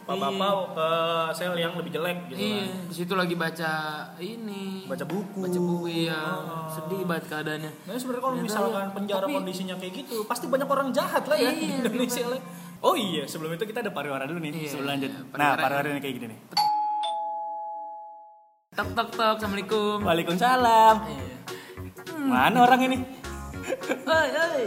Bapau. 0.06 0.30
Pak 0.30 0.38
Iya. 0.38 0.54
Ke 0.72 0.90
sel 1.34 1.54
yang 1.58 1.74
lebih 1.74 1.92
jelek 1.92 2.30
gitu 2.30 2.38
Iya, 2.38 2.62
kan. 2.62 2.86
di 2.86 2.94
situ 2.94 3.14
lagi 3.14 3.34
baca 3.34 3.74
ini. 4.20 4.86
Baca 4.86 5.02
buku. 5.04 5.40
Baca 5.42 5.60
buku 5.60 5.86
ya. 6.06 6.14
Ah. 6.14 6.70
Sedih 6.70 7.02
banget 7.04 7.26
keadaannya. 7.26 7.72
Nah 7.84 7.94
sebenarnya 7.96 8.22
kalau 8.22 8.36
Ternyata 8.36 8.46
misalkan 8.48 8.86
ya, 8.86 8.94
penjara 8.94 9.26
tapi- 9.26 9.36
kondisinya 9.36 9.76
kayak 9.76 9.94
gitu, 9.98 10.18
pasti 10.24 10.46
banyak 10.46 10.68
orang 10.68 10.90
jahat 10.92 11.24
lah 11.26 11.34
ya 11.36 11.50
di 11.52 11.66
Iya, 11.66 11.76
Indonesia 11.82 12.26
lah. 12.28 12.42
Oh 12.80 12.94
iya, 12.94 13.26
sebelum 13.26 13.50
itu 13.52 13.66
kita 13.66 13.82
ada 13.82 13.90
pariwara 13.90 14.24
dulu 14.24 14.38
nih, 14.40 14.52
Iya, 14.54 14.70
sebelum 14.70 14.88
lanjut. 14.88 15.10
iya, 15.10 15.22
nah, 15.34 15.58
pariwara. 15.58 15.90
ini 15.90 16.00
kayak 16.00 16.16
gini 16.16 16.28
nih. 16.30 16.40
Tok 18.72 18.90
tok 18.92 19.10
tok, 19.10 19.34
assalamualaikum. 19.40 19.98
Waalaikumsalam. 20.04 20.96
Iya. 21.02 21.26
Mana 22.22 22.58
orang 22.62 22.82
ini? 22.84 22.98
Hei, 24.06 24.28
hei. 24.30 24.64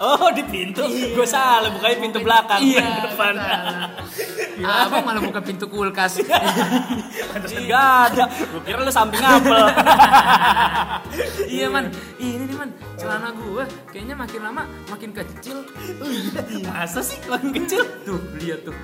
Oh 0.00 0.28
di 0.32 0.42
pintu, 0.46 0.82
gue 0.88 1.26
salah 1.28 1.68
bukanya 1.68 1.96
pintu 2.00 2.18
belakang 2.24 2.60
Iya, 2.62 3.10
depan. 3.10 3.34
Ah, 4.62 4.84
Abang 4.86 5.04
malah 5.04 5.22
buka 5.22 5.40
pintu 5.42 5.66
kulkas. 5.66 6.22
Gak 6.22 7.88
ada. 8.12 8.24
Gue 8.28 8.62
kira 8.64 8.84
lu 8.84 8.92
samping 8.92 9.22
apel. 9.22 9.58
iya 11.56 11.66
man, 11.68 11.90
ini 12.16 12.44
nih 12.46 12.56
man, 12.56 12.70
celana 12.94 13.34
gua 13.34 13.64
kayaknya 13.90 14.14
makin 14.14 14.40
lama 14.42 14.62
makin 14.88 15.10
kecil. 15.12 15.66
Masa 16.66 17.00
sih 17.02 17.18
makin 17.26 17.50
kecil? 17.62 17.82
Tuh, 18.06 18.20
lihat 18.38 18.64
tuh. 18.66 18.76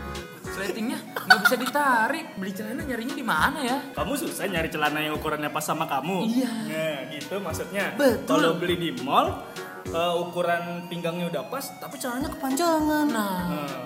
Sletingnya 0.48 0.98
nggak 1.28 1.38
bisa 1.44 1.54
ditarik. 1.60 2.26
Beli 2.40 2.52
celana 2.56 2.82
nyarinya 2.82 3.14
di 3.14 3.26
mana 3.26 3.58
ya? 3.62 3.78
Kamu 3.94 4.12
susah 4.16 4.48
nyari 4.48 4.68
celana 4.72 4.98
yang 4.98 5.14
ukurannya 5.14 5.52
pas 5.52 5.62
sama 5.62 5.84
kamu. 5.86 6.24
Iya. 6.26 6.50
Nah, 6.66 6.98
gitu 7.14 7.34
maksudnya. 7.38 7.94
Betul. 7.94 8.40
Kalau 8.40 8.52
beli 8.58 8.74
di 8.80 8.90
mall, 9.04 9.44
eh, 9.92 10.14
ukuran 10.20 10.86
pinggangnya 10.90 11.28
udah 11.32 11.44
pas, 11.48 11.64
tapi 11.80 11.96
celananya 11.96 12.30
kepanjangan. 12.34 13.06
Nah. 13.08 13.38
Nah, 13.48 13.78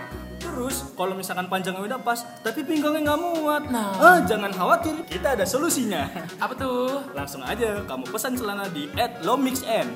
Terus 0.42 0.90
kalau 0.98 1.14
misalkan 1.14 1.46
panjangnya 1.46 1.80
udah 1.86 2.00
pas, 2.02 2.18
tapi 2.42 2.66
pinggangnya 2.66 3.14
nggak 3.14 3.20
muat. 3.22 3.62
Nah. 3.70 3.94
Ah, 3.96 4.18
jangan 4.26 4.50
khawatir, 4.50 5.00
kita 5.06 5.38
ada 5.38 5.46
solusinya. 5.46 6.10
Apa 6.42 6.52
tuh? 6.58 7.00
Langsung 7.14 7.46
aja 7.46 7.80
kamu 7.86 8.04
pesan 8.10 8.34
celana 8.34 8.66
di 8.68 8.90
@lowmixn. 9.22 9.86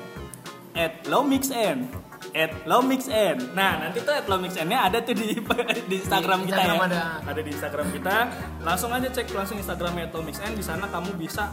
@lowmixn. 2.33 2.65
@lowmixn. 2.65 3.37
Nah, 3.53 3.71
nanti 3.83 3.99
tuh 4.01 4.13
@lowmixn-nya 4.25 4.79
ada 4.83 4.97
tuh 4.99 5.13
di 5.13 5.37
di 5.89 5.95
Instagram 5.97 6.43
Di 6.43 6.51
kita 6.51 6.61
Instagram 6.61 6.89
ya. 6.91 7.03
ada. 7.23 7.39
di 7.39 7.51
Instagram 7.51 7.87
kita. 7.91 8.15
Langsung 8.61 8.89
aja 8.91 9.07
cek 9.07 9.27
langsung 9.31 9.57
Instagram 9.57 9.93
@lowmixn. 10.09 10.53
Di 10.53 10.61
sana 10.61 10.85
kamu 10.87 11.15
bisa 11.15 11.49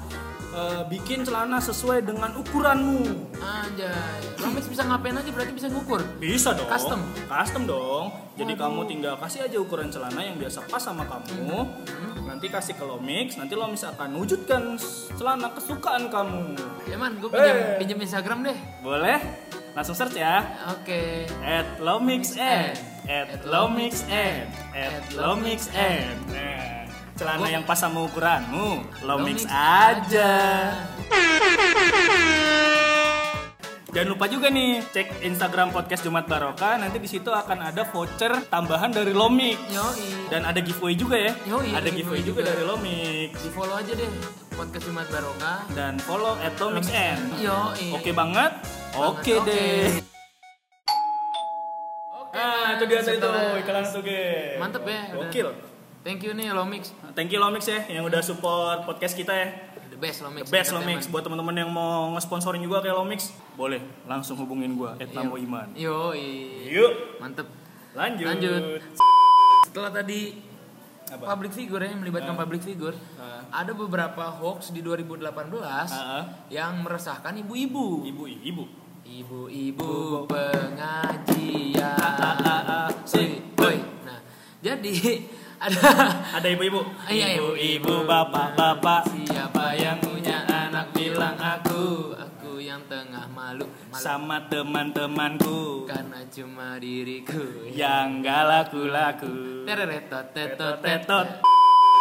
eh, 0.51 0.83
bikin 0.87 1.23
celana 1.23 1.59
sesuai 1.59 2.03
dengan 2.03 2.31
ukuranmu. 2.39 3.03
Anjay. 3.35 4.39
Romix 4.39 4.65
bisa 4.65 4.83
ngapain 4.85 5.11
aja 5.13 5.27
berarti 5.29 5.51
bisa 5.51 5.67
ngukur. 5.67 5.99
Bisa 6.17 6.55
dong. 6.55 6.71
Custom? 6.71 7.01
Custom 7.27 7.63
dong. 7.67 8.05
Jadi 8.35 8.55
kamu 8.55 8.87
tinggal 8.87 9.15
kasih 9.19 9.47
aja 9.47 9.59
ukuran 9.59 9.91
celana 9.91 10.23
yang 10.23 10.39
biasa 10.39 10.63
pas 10.67 10.79
sama 10.79 11.07
kamu. 11.07 11.59
Nanti 12.25 12.47
kasih 12.47 12.75
ke 12.75 12.83
Lomix, 12.83 13.35
nanti 13.35 13.55
Lomix 13.55 13.83
akan 13.85 14.15
wujudkan 14.15 14.75
celana 15.15 15.51
kesukaan 15.51 16.07
kamu. 16.07 16.55
Ya 16.87 16.99
man, 16.99 17.15
gue 17.19 17.31
pinjam, 17.31 17.55
Eh. 17.55 17.79
pinjam 17.79 17.99
Instagram 18.01 18.39
deh. 18.43 18.59
Boleh? 18.81 19.19
Langsung 19.75 19.99
search 19.99 20.15
ya. 20.15 20.47
Oke. 20.71 21.27
At 21.43 21.83
Lomixn. 21.83 22.79
At 23.11 23.43
Lomixn. 23.43 24.47
At 24.71 25.03
Lomixn. 25.19 26.15
Nah, 26.31 26.87
celana 27.19 27.47
yang 27.51 27.67
pas 27.67 27.75
sama 27.75 28.07
ukuranmu, 28.07 28.87
Lomix 29.03 29.43
Lomix 29.43 29.51
aja. 29.51 30.31
Jangan 33.95 34.11
lupa 34.11 34.27
juga 34.27 34.51
nih 34.51 34.83
cek 34.91 35.23
Instagram 35.23 35.71
podcast 35.71 36.03
Jumat 36.03 36.27
Barokah. 36.27 36.79
Nanti 36.79 36.99
di 36.99 37.07
situ 37.11 37.31
akan 37.31 37.71
ada 37.71 37.87
voucher 37.87 38.47
tambahan 38.51 38.91
dari 38.95 39.11
Lomix. 39.11 39.59
Yoi. 39.71 40.31
Dan 40.31 40.43
ada 40.47 40.59
giveaway 40.59 40.99
juga 40.99 41.15
ya. 41.15 41.35
Yoi, 41.47 41.75
ada 41.75 41.83
ada 41.83 41.91
giveaway 41.95 42.23
giveaway 42.23 42.23
juga 42.23 42.41
juga. 42.43 42.51
dari 42.51 42.63
Lomix. 42.63 43.31
Di 43.39 43.51
follow 43.55 43.75
aja 43.79 43.93
deh 43.95 44.11
podcast 44.55 44.85
Jumat 44.87 45.07
Barokah. 45.11 45.59
Dan 45.75 45.99
follow 46.03 46.35
at 46.43 46.55
Lomixn. 46.59 47.43
Yoi. 47.43 47.95
Oke 47.95 48.11
banget? 48.11 48.55
Oke 48.95 49.33
oke. 49.35 49.45
deh. 49.45 49.91
Oke, 52.15 52.33
Ah, 52.33 52.47
Man. 52.65 52.75
itu 52.75 52.85
dia 52.87 53.01
tadi 53.01 53.19
tuh 53.19 53.31
iklan 53.59 53.85
tuh, 53.85 54.03
Ge. 54.03 54.23
Mantep 54.57 54.83
ya. 54.85 55.01
Gokil. 55.13 55.49
Thank 56.03 56.21
you 56.21 56.33
nih 56.33 56.51
Lomix. 56.51 56.93
Thank 57.15 57.31
you 57.31 57.39
Lomix 57.39 57.65
ya 57.65 57.81
yang 57.89 58.05
udah 58.05 58.21
support 58.21 58.85
podcast 58.85 59.15
kita 59.15 59.33
ya. 59.33 59.49
The 59.89 59.97
best 59.97 60.21
Lomix. 60.21 60.45
The 60.45 60.53
best. 60.53 60.71
Lomix 60.71 61.07
buat 61.07 61.23
teman-teman 61.23 61.55
yang 61.57 61.71
mau 61.71 62.13
nge-sponsorin 62.13 62.61
juga 62.61 62.79
kayak 62.81 62.95
Lomix, 62.95 63.29
boleh 63.55 63.79
langsung 64.05 64.35
hubungin 64.37 64.75
gua 64.75 64.95
Iya. 64.95 65.07
Etnamo 65.07 65.35
Iman. 65.37 65.69
Yoi. 65.73 66.29
Yuk, 66.69 66.93
Mantep. 67.19 67.47
lanjut. 67.93 68.27
Lanjut. 68.27 68.63
Setelah 69.65 69.91
tadi 69.93 70.21
Apa? 71.07 71.25
public 71.31 71.53
figure 71.53 71.79
ya, 71.79 71.89
yang 71.89 72.01
melibatkan 72.01 72.35
public 72.35 72.61
figure, 72.61 72.95
Ah. 73.17 73.47
ada 73.55 73.71
beberapa 73.73 74.29
hoax 74.35 74.71
di 74.71 74.83
2018 74.83 75.89
Ah, 75.89 76.03
ah. 76.21 76.25
yang 76.49 76.83
meresahkan 76.83 77.33
ibu-ibu. 77.39 78.03
Ibu, 78.05 78.23
ibu. 78.45 78.65
Ibu-ibu 79.05 80.25
pengajian. 80.25 81.93
Si, 83.05 83.37
boy. 83.53 83.77
Nah, 84.09 84.21
jadi 84.65 84.93
ada 85.65 85.81
Ada 86.41 86.49
ibu-ibu. 86.49 86.81
Iya, 87.13 87.37
Ibu-ibu, 87.37 88.09
bapak-bapak. 88.09 89.13
Siapa 89.29 89.77
yang 89.77 90.01
punya 90.01 90.49
anak 90.49 90.97
bilang 90.97 91.37
aku, 91.37 92.17
aku 92.17 92.57
yang 92.65 92.81
tengah 92.89 93.29
malu, 93.29 93.69
malu. 93.93 94.01
sama 94.01 94.49
teman-temanku 94.49 95.85
karena 95.85 96.25
cuma 96.33 96.81
diriku 96.81 97.69
yang 97.71 98.25
gak 98.25 98.43
laku-laku. 98.49 99.69
Tereretot, 99.69 100.33
tetot, 100.33 100.81
Tetot. 100.81 101.54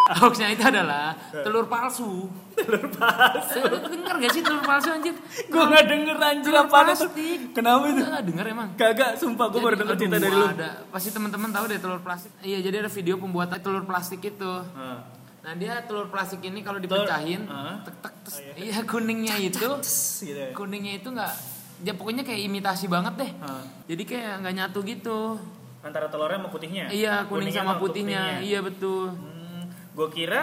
Hoaxnya 0.03 0.51
itu 0.51 0.59
adalah 0.61 1.15
telur 1.31 1.65
palsu. 1.65 2.27
Telur 2.59 2.85
palsu. 2.91 3.63
Dengar 3.87 4.19
gak 4.19 4.31
sih 4.31 4.43
telur 4.43 4.59
palsu 4.59 4.91
anjir? 4.91 5.15
Gue 5.47 5.63
gak 5.63 5.85
denger 5.87 6.17
anjir 6.19 6.51
Telur 6.51 6.59
apa 6.61 6.77
itu. 6.83 7.07
plastik. 7.07 7.39
Kenapa 7.55 7.83
itu? 7.87 8.01
Enggak 8.03 8.23
denger 8.23 8.45
emang. 8.51 8.67
Kagak, 8.75 9.11
sumpah 9.15 9.47
gue 9.47 9.59
baru 9.59 9.75
denger 9.75 9.95
cerita 9.95 10.17
dari 10.19 10.35
lu. 10.35 10.45
Ada, 10.45 10.69
pasti 10.91 11.09
teman-teman 11.09 11.49
tahu 11.49 11.65
deh 11.65 11.79
telur 11.79 12.01
plastik. 12.01 12.31
Iya, 12.39 12.59
jadi 12.61 12.75
ada 12.81 12.91
video 12.91 13.15
pembuatan 13.15 13.57
telur 13.57 13.83
plastik 13.83 14.21
itu. 14.21 14.51
Heeh. 14.59 14.97
Nah, 15.43 15.53
dia 15.55 15.83
telur 15.83 16.07
plastik 16.07 16.39
ini 16.41 16.59
kalau 16.61 16.77
dipecahin, 16.77 17.41
Heeh. 17.43 17.75
tek 17.83 17.95
tek 17.99 18.15
tes. 18.23 18.35
Iya, 18.55 18.83
kuningnya 18.83 19.35
itu 19.37 19.59
Gitu 19.59 20.27
ya. 20.29 20.51
kuningnya 20.51 20.93
itu 20.95 21.09
enggak 21.09 21.31
dia 21.79 21.91
pokoknya 21.91 22.23
kayak 22.23 22.41
imitasi 22.43 22.87
banget 22.87 23.13
deh. 23.17 23.31
Jadi 23.87 24.03
kayak 24.05 24.39
nggak 24.39 24.53
nyatu 24.53 24.79
gitu. 24.83 25.35
Antara 25.79 26.07
telurnya 26.07 26.39
sama 26.39 26.47
putihnya. 26.47 26.85
Iya, 26.87 27.27
kuning 27.27 27.49
Kuningnya 27.51 27.59
sama 27.59 27.73
putihnya. 27.75 28.21
Iya, 28.39 28.59
betul. 28.63 29.11
Hmm, 29.11 29.32
gue 29.93 30.07
kira 30.09 30.41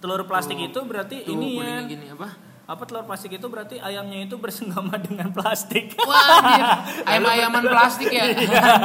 telur 0.00 0.24
plastik 0.24 0.56
itu 0.56 0.80
berarti 0.80 1.22
Tuh, 1.22 1.34
ini 1.34 1.60
ya. 1.60 1.84
gini 1.84 2.06
apa? 2.08 2.28
Apa 2.64 2.86
telur 2.86 3.02
plastik 3.02 3.34
itu 3.34 3.42
berarti 3.50 3.82
ayamnya 3.82 4.24
itu 4.24 4.38
bersenggama 4.38 4.94
dengan 5.06 5.34
plastik. 5.34 5.98
Wah, 5.98 6.86
ayam-ayaman 7.10 7.66
plastik 7.66 8.08
ya. 8.08 8.30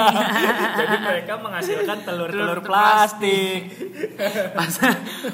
Jadi 0.81 0.95
mereka 0.99 1.37
menghasilkan 1.37 2.01
telur-telur 2.01 2.57
Telur 2.57 2.59
plastik. 2.65 3.61
pas 4.57 4.73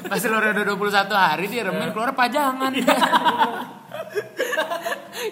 pas 0.06 0.20
telurnya 0.20 0.52
udah 0.60 0.66
21 1.08 1.08
hari 1.16 1.44
dia 1.48 1.62
remin 1.64 1.90
keluar 1.90 2.12
pajangan. 2.12 2.72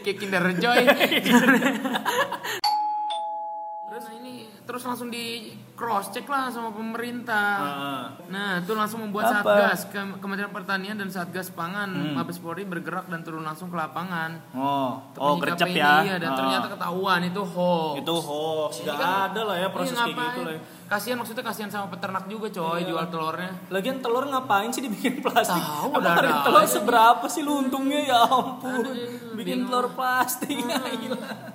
Kayak 0.00 0.16
Kinder 0.16 0.44
Joy. 0.56 0.82
Terus 4.70 4.86
langsung 4.86 5.10
di 5.10 5.50
cross 5.74 6.08
check 6.08 6.22
lah 6.24 6.46
sama 6.46 6.70
pemerintah. 6.70 7.50
Heeh. 7.58 8.02
Nah, 8.28 8.50
itu 8.58 8.70
langsung 8.70 9.00
membuat 9.00 9.32
Apa? 9.32 9.42
Satgas 9.42 9.80
Ke- 9.88 10.16
Kementerian 10.16 10.52
Pertanian 10.52 10.94
dan 10.94 11.08
Satgas 11.08 11.50
Pangan 11.50 11.88
Mabes 12.14 12.36
Polri 12.36 12.62
bergerak 12.62 13.04
dan 13.04 13.20
turun 13.20 13.42
langsung 13.42 13.66
ke 13.66 13.74
lapangan. 13.74 14.38
Oh, 14.52 15.02
Untuk 15.10 15.18
oh 15.18 15.34
gercep 15.36 15.72
ya. 15.72 16.04
Iya, 16.04 16.16
dan 16.18 16.30
Ah. 16.30 16.36
ternyata 16.36 16.66
ketahuan 16.68 17.20
itu 17.24 17.42
hoax. 17.42 17.94
itu 17.98 18.14
hoax. 18.14 18.70
Ini 18.76 18.86
Gak 18.86 18.96
kan- 18.96 19.26
ada 19.26 19.40
lah 19.42 19.56
ya 19.56 19.68
proses 19.68 19.90
Iya, 19.90 20.04
kayak 20.06 20.14
gitu 20.30 20.40
lah. 20.42 20.52
ya. 20.52 20.60
Kasihan 20.86 21.16
maksudnya 21.16 21.42
kasihan 21.42 21.70
sama 21.70 21.86
peternak 21.88 22.24
juga 22.26 22.46
coy 22.48 22.80
jual 22.82 23.04
telurnya. 23.08 23.50
Lagian 23.68 23.98
telur 23.98 24.24
ngapain 24.24 24.70
sih 24.70 24.82
dibikin 24.82 25.18
plastik? 25.20 25.54
Tahu, 25.56 25.90
Emang 25.92 26.14
ada- 26.14 26.42
telur 26.42 26.62
seberapa 26.64 27.26
sih 27.26 27.40
lu 27.40 27.58
untungnya 27.60 28.00
ya 28.04 28.18
ampun. 28.22 28.86
Bikin 29.34 29.42
bingung. 29.56 29.66
telur 29.66 29.86
plastik. 29.90 30.54
Gila. 31.00 31.49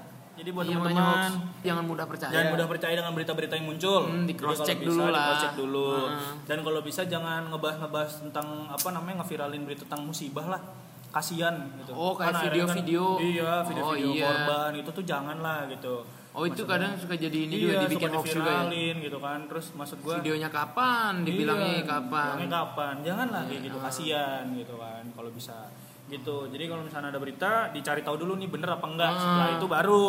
Jadi 0.45 0.53
buat 0.53 0.69
Iya, 0.69 0.77
teman-teman 0.77 1.31
jangan 1.65 1.83
mudah 1.89 2.05
percaya. 2.05 2.29
Jangan 2.29 2.47
mudah 2.53 2.67
percaya 2.69 2.93
dengan 2.93 3.13
berita-berita 3.17 3.53
yang 3.57 3.65
muncul. 3.65 4.01
Hmm, 4.05 4.29
di 4.29 4.33
cross 4.37 4.61
check 4.61 4.77
bisa, 4.77 4.89
dulu 4.93 5.01
di 5.01 5.09
lah. 5.09 5.25
cross 5.25 5.41
check 5.41 5.55
dulu. 5.57 5.87
Heeh. 6.05 6.31
Dan 6.45 6.57
kalau 6.61 6.79
bisa 6.85 7.01
jangan 7.09 7.41
ngebahas-ngebahas 7.49 8.11
tentang 8.21 8.47
apa 8.69 8.87
namanya 8.93 9.25
ngeviralin 9.25 9.65
berita 9.65 9.89
tentang 9.89 10.05
musibah 10.05 10.45
lah. 10.45 10.61
Kasian 11.09 11.55
gitu. 11.81 11.97
Oh, 11.97 12.13
kayak 12.13 12.45
video-video. 12.45 13.17
kan- 13.17 13.25
iya, 13.25 13.51
video-video 13.65 14.05
Oh, 14.05 14.13
iya. 14.13 14.29
korban 14.29 14.71
itu 14.77 14.89
tuh 14.93 15.01
jangan 15.01 15.37
lah 15.41 15.65
gitu. 15.65 16.05
Oh 16.35 16.43
itu 16.43 16.61
Maksudnya- 16.61 16.69
kadang 16.77 16.91
suka 17.01 17.15
jadi 17.15 17.37
ini 17.41 17.53
iya, 17.55 17.63
juga 17.65 17.75
dibikin 17.87 18.09
hoax 18.13 18.25
juga 18.29 18.53
ya. 18.69 18.93
gitu 19.01 19.17
kan. 19.17 19.39
Terus 19.49 19.65
maksud 19.73 19.97
gua 20.03 20.15
Videonya 20.21 20.49
kapan? 20.51 21.11
Dibilangnya 21.25 21.73
Iya, 21.73 21.83
kapan? 21.89 22.27
Bilangnya 22.37 22.49
kapan? 22.53 22.93
Jangan 23.01 23.27
lah 23.33 23.41
kayak 23.49 23.61
gitu 23.65 23.77
kasihan 23.81 24.43
gitu 24.53 24.75
kan 24.77 25.03
kalau 25.15 25.31
bisa 25.33 25.57
gitu. 26.07 26.45
Jadi 26.47 26.63
kalau 26.65 26.81
misalnya 26.81 27.09
ada 27.09 27.17
berita 27.17 27.51
dicari 27.69 28.01
tahu 28.01 28.15
dulu 28.17 28.33
nih 28.35 28.47
bener 28.47 28.69
apa 28.71 28.85
enggak. 28.85 29.11
Hmm. 29.11 29.19
Setelah 29.19 29.49
itu 29.53 29.65
baru 29.65 30.05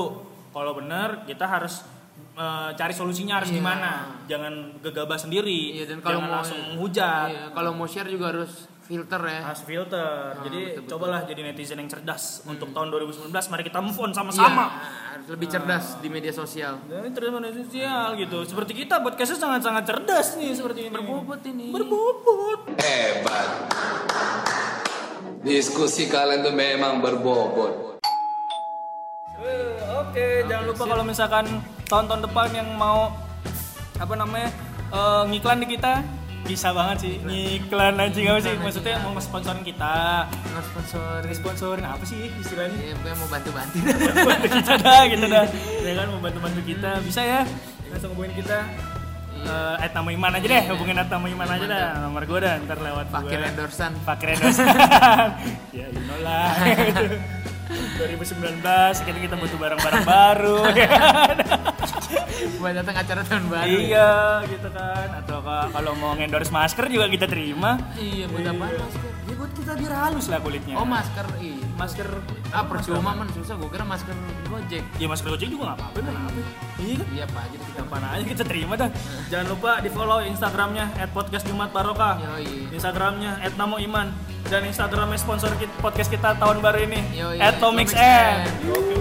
kalau 0.50 0.72
bener 0.74 1.08
kita 1.24 1.44
harus 1.44 1.84
eh, 2.32 2.70
cari 2.72 2.92
solusinya 2.92 3.40
harus 3.40 3.48
Iya. 3.48 3.56
gimana. 3.56 3.92
Jangan 4.26 4.52
gegabah 4.80 5.16
sendiri. 5.16 5.72
Iya 5.74 5.84
dan 5.86 5.98
kalau 6.00 6.20
Jangan 6.20 6.28
mau 6.28 6.36
langsung 6.36 6.60
hujat. 6.76 7.28
Iya, 7.28 7.44
kalau 7.50 7.70
mau 7.72 7.86
share 7.86 8.06
juga 8.06 8.28
harus 8.28 8.52
filter 8.82 9.18
ya. 9.18 9.40
Harus 9.42 9.62
filter. 9.64 10.30
jadi 10.44 10.60
betul, 10.62 10.78
betul. 10.78 10.90
cobalah 10.94 11.20
jadi 11.24 11.40
netizen 11.42 11.74
yang 11.76 11.90
cerdas 11.90 12.44
untuk 12.44 12.70
tahun 12.70 12.86
2019. 12.88 13.32
Mari 13.32 13.62
kita 13.64 13.80
move 13.80 13.98
on 13.98 14.12
Iya, 14.12 14.16
sama-sama. 14.16 14.64
harus 15.10 15.26
lebih 15.26 15.48
cerdas 15.48 15.96
di 15.98 16.06
media 16.06 16.30
sosial. 16.30 16.76
Dan 16.86 17.10
terus 17.10 17.32
media 17.32 17.50
sosial 17.52 18.14
gitu. 18.14 18.38
Seperti 18.44 18.72
kita 18.76 19.00
podcastnya 19.00 19.40
sangat-sangat 19.40 19.82
cerdas 19.82 20.36
nih 20.36 20.52
seperti 20.52 20.80
ini. 20.86 20.92
Berbobot 20.92 21.40
ini. 21.42 21.66
Berbobot. 21.72 22.60
Hebat. 22.78 23.48
Diskusi 25.46 26.10
kalian 26.10 26.42
tuh 26.42 26.50
memang 26.50 26.98
berbobot. 26.98 28.02
Eh, 29.38 29.78
Oke, 29.94 30.42
jangan 30.42 30.64
lupa 30.66 30.82
kalau 30.90 31.06
misalkan 31.06 31.46
tahun-tahun 31.86 32.26
depan 32.26 32.50
yang 32.50 32.66
mau 32.74 33.14
apa 33.94 34.14
namanya 34.18 34.50
eh, 34.90 35.22
ngiklan 35.30 35.62
di 35.62 35.78
kita 35.78 36.02
bisa 36.50 36.74
banget 36.74 36.96
sih 37.06 37.14
ngiklan 37.22 37.94
anjing 37.94 38.26
apa 38.26 38.42
sih? 38.42 38.58
Maksudnya 38.58 38.98
mau 39.06 39.14
sponsorin 39.22 39.62
kita. 39.62 40.26
Nggak 40.26 40.64
sponsor. 40.66 41.18
sponsorin 41.30 41.86
apa 41.86 42.02
sih 42.02 42.26
istilahnya? 42.42 42.74
Iya, 42.82 42.94
pokoknya 42.98 43.16
mau 43.22 43.28
bantu-bantu. 43.30 43.76
bantu 44.34 44.46
kita 44.50 44.74
dah 44.82 45.02
gitu 45.06 45.26
dah. 45.30 45.46
Ya 45.86 45.92
kan 45.94 46.06
mau 46.10 46.20
bantu 46.26 46.38
bantu 46.42 46.60
kita. 46.66 46.90
Bisa 47.06 47.22
ya 47.22 47.46
langsung 47.94 48.18
hubungin 48.18 48.34
kita 48.34 48.66
Eh, 49.38 49.76
at 49.78 49.92
nama 49.92 50.08
Iman 50.08 50.32
aja 50.32 50.46
deh 50.46 50.62
hubungin 50.68 50.96
at 50.96 51.06
nama 51.06 51.26
Iman 51.26 51.48
aja 51.48 51.66
dah 51.66 51.86
nomor 52.00 52.22
gue 52.22 52.38
dah 52.40 52.54
ntar 52.60 52.78
lewat 52.78 53.06
Pakai 53.08 53.36
gua. 53.36 53.46
endorsan. 53.46 53.92
pakai 54.02 54.26
endorse 54.32 54.60
ya 55.76 55.86
you 55.86 56.02
know 56.02 56.18
lah 56.20 56.50
2019 57.66 58.62
kita 59.02 59.18
kita 59.20 59.34
butuh 59.34 59.56
barang-barang 59.56 60.04
baru 60.04 60.58
Buat 62.56 62.72
datang 62.74 62.96
acara 62.96 63.22
tahun 63.22 63.44
baru. 63.48 63.66
ya. 63.66 63.76
iya 63.76 64.10
gitu 64.46 64.68
kan 64.70 65.08
atau 65.16 65.38
ka- 65.40 65.70
kalau 65.70 65.92
mau 65.94 66.12
ngendorse 66.12 66.48
masker 66.48 66.86
juga 66.86 67.06
kita 67.06 67.26
terima 67.26 67.76
Iya, 67.94 68.26
buat 68.26 68.44
apa 68.44 68.64
masker? 68.70 69.10
Buat 69.36 69.52
kita 69.52 69.72
biar 69.74 69.92
halus 69.94 70.26
lah 70.26 70.38
kulitnya 70.38 70.74
Oh, 70.74 70.84
masker 70.84 71.26
iya. 71.38 71.60
masker 71.72 72.08
Ah, 72.48 72.62
percuma 72.62 73.12
man 73.12 73.28
susah. 73.28 73.54
Gue 73.54 73.68
kira 73.68 73.82
masker 73.82 74.16
Gojek. 74.46 74.80
ya 74.96 75.06
masker 75.06 75.28
gojek 75.28 75.46
juga 75.46 75.62
nggak 75.66 75.78
apa-apa 75.78 75.98
apa 75.98 76.40
iya 76.78 76.94
kan 76.96 77.06
Iya, 77.10 77.24
Pak. 77.26 77.44
Jadi 77.46 77.62
kita 77.62 77.74
Gampang 77.76 78.02
aja 78.06 78.24
kita 78.24 78.42
terima 78.42 78.74
dah. 78.74 78.90
Jangan 79.26 79.46
lupa 79.46 79.70
di 79.78 79.88
follow 79.88 80.18
Instagramnya 80.22 80.84
@podcast 81.10 81.44
Jumat 81.44 81.68
Barokah. 81.70 82.14
Yoi. 82.18 82.70
Instagramnya 82.70 83.30
@namo 83.52 83.76
Iman 83.76 84.08
dan 84.44 84.62
Instagramnya 84.62 85.16
sponsor 85.16 85.52
kit- 85.54 85.72
podcast 85.76 86.08
kita 86.08 86.34
tahun 86.34 86.58
baru 86.58 86.78
ini 86.82 87.00
N. 87.92 88.40
Oke. 88.66 88.94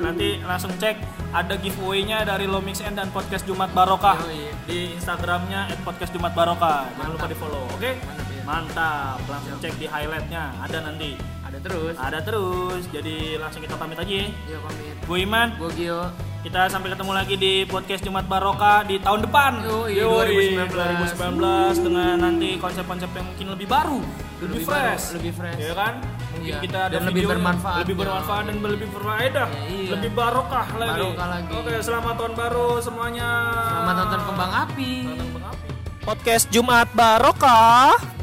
Nanti 0.00 0.28
langsung 0.40 0.72
cek 0.74 0.96
ada 1.30 1.54
giveaway-nya 1.54 2.24
dari 2.24 2.44
Lomix 2.44 2.80
N 2.80 2.94
dan 2.94 3.10
podcast 3.10 3.44
Jumat 3.44 3.70
Barokah 3.70 4.16
Yoi. 4.22 4.48
di 4.64 4.78
Instagramnya 4.92 5.68
@podcast 5.80 6.10
Jumat 6.10 6.32
Barokah. 6.32 6.88
Jangan 6.92 7.10
lupa 7.10 7.26
di 7.26 7.36
follow. 7.36 7.64
Oke? 7.70 7.92
Ya. 7.92 8.29
Mantap. 8.42 9.18
Langsung 9.24 9.56
cek 9.58 9.74
di 9.76 9.86
highlightnya 9.86 10.54
ada 10.58 10.78
nanti. 10.82 11.12
ada 11.42 11.58
terus. 11.58 11.94
Ada 11.96 12.18
terus. 12.22 12.82
Jadi 12.88 13.34
langsung 13.34 13.58
kita 13.58 13.74
pamit 13.74 13.98
aja 13.98 14.06
ya. 14.08 14.26
Iya, 14.46 14.58
pamit. 14.60 14.94
Gue 15.02 15.18
Iman. 15.20 15.48
Gue 15.56 15.70
Gio. 15.74 16.06
Kita 16.40 16.70
sampai 16.70 16.88
ketemu 16.88 17.12
lagi 17.12 17.34
di 17.34 17.52
podcast 17.66 18.00
Jumat 18.00 18.24
Barokah 18.24 18.80
di 18.82 18.96
tahun 18.96 19.26
depan. 19.26 19.60
Yoi, 19.60 19.98
Yoi, 19.98 20.56
2019. 20.56 21.10
2019 21.12 21.84
dengan 21.84 22.14
nanti 22.16 22.56
konsep-konsep 22.56 23.10
yang 23.10 23.26
mungkin 23.26 23.46
lebih 23.50 23.66
baru, 23.66 23.98
lebih, 24.40 24.46
Lebih 24.56 24.64
fresh, 24.64 25.04
baru, 25.04 25.14
lebih 25.20 25.32
fresh. 25.34 25.58
ya 25.60 25.74
kan? 25.74 25.94
Mungkin 26.00 26.40
Iya, 26.48 26.56
kita 26.64 26.78
ada 26.80 26.92
dan 26.96 27.02
lebih 27.04 27.22
bermanfaat. 27.28 27.78
lebih 27.84 27.94
bermanfaat 27.98 28.42
dan 28.46 28.56
lebih 28.56 28.88
berfaedah, 28.88 29.48
Ya, 29.50 29.60
iya. 29.68 29.90
lebih 29.92 30.10
barokah 30.14 30.66
lagi. 30.72 30.96
Barokah 31.02 31.28
lagi. 31.28 31.50
Oke, 31.52 31.72
selamat 31.82 32.14
tahun 32.16 32.32
baru 32.32 32.68
semuanya. 32.80 33.30
Selamat 33.66 33.94
nonton 33.98 34.20
kembang 34.24 34.52
api. 34.64 34.92
Nonton 35.04 35.26
kembang 35.26 35.46
api. 35.50 35.68
Podcast 36.00 36.46
Jumat 36.48 36.88
Barokah. 36.96 38.19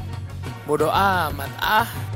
Bodoh 0.68 0.92
amat 0.92 1.48
ah. 1.64 2.07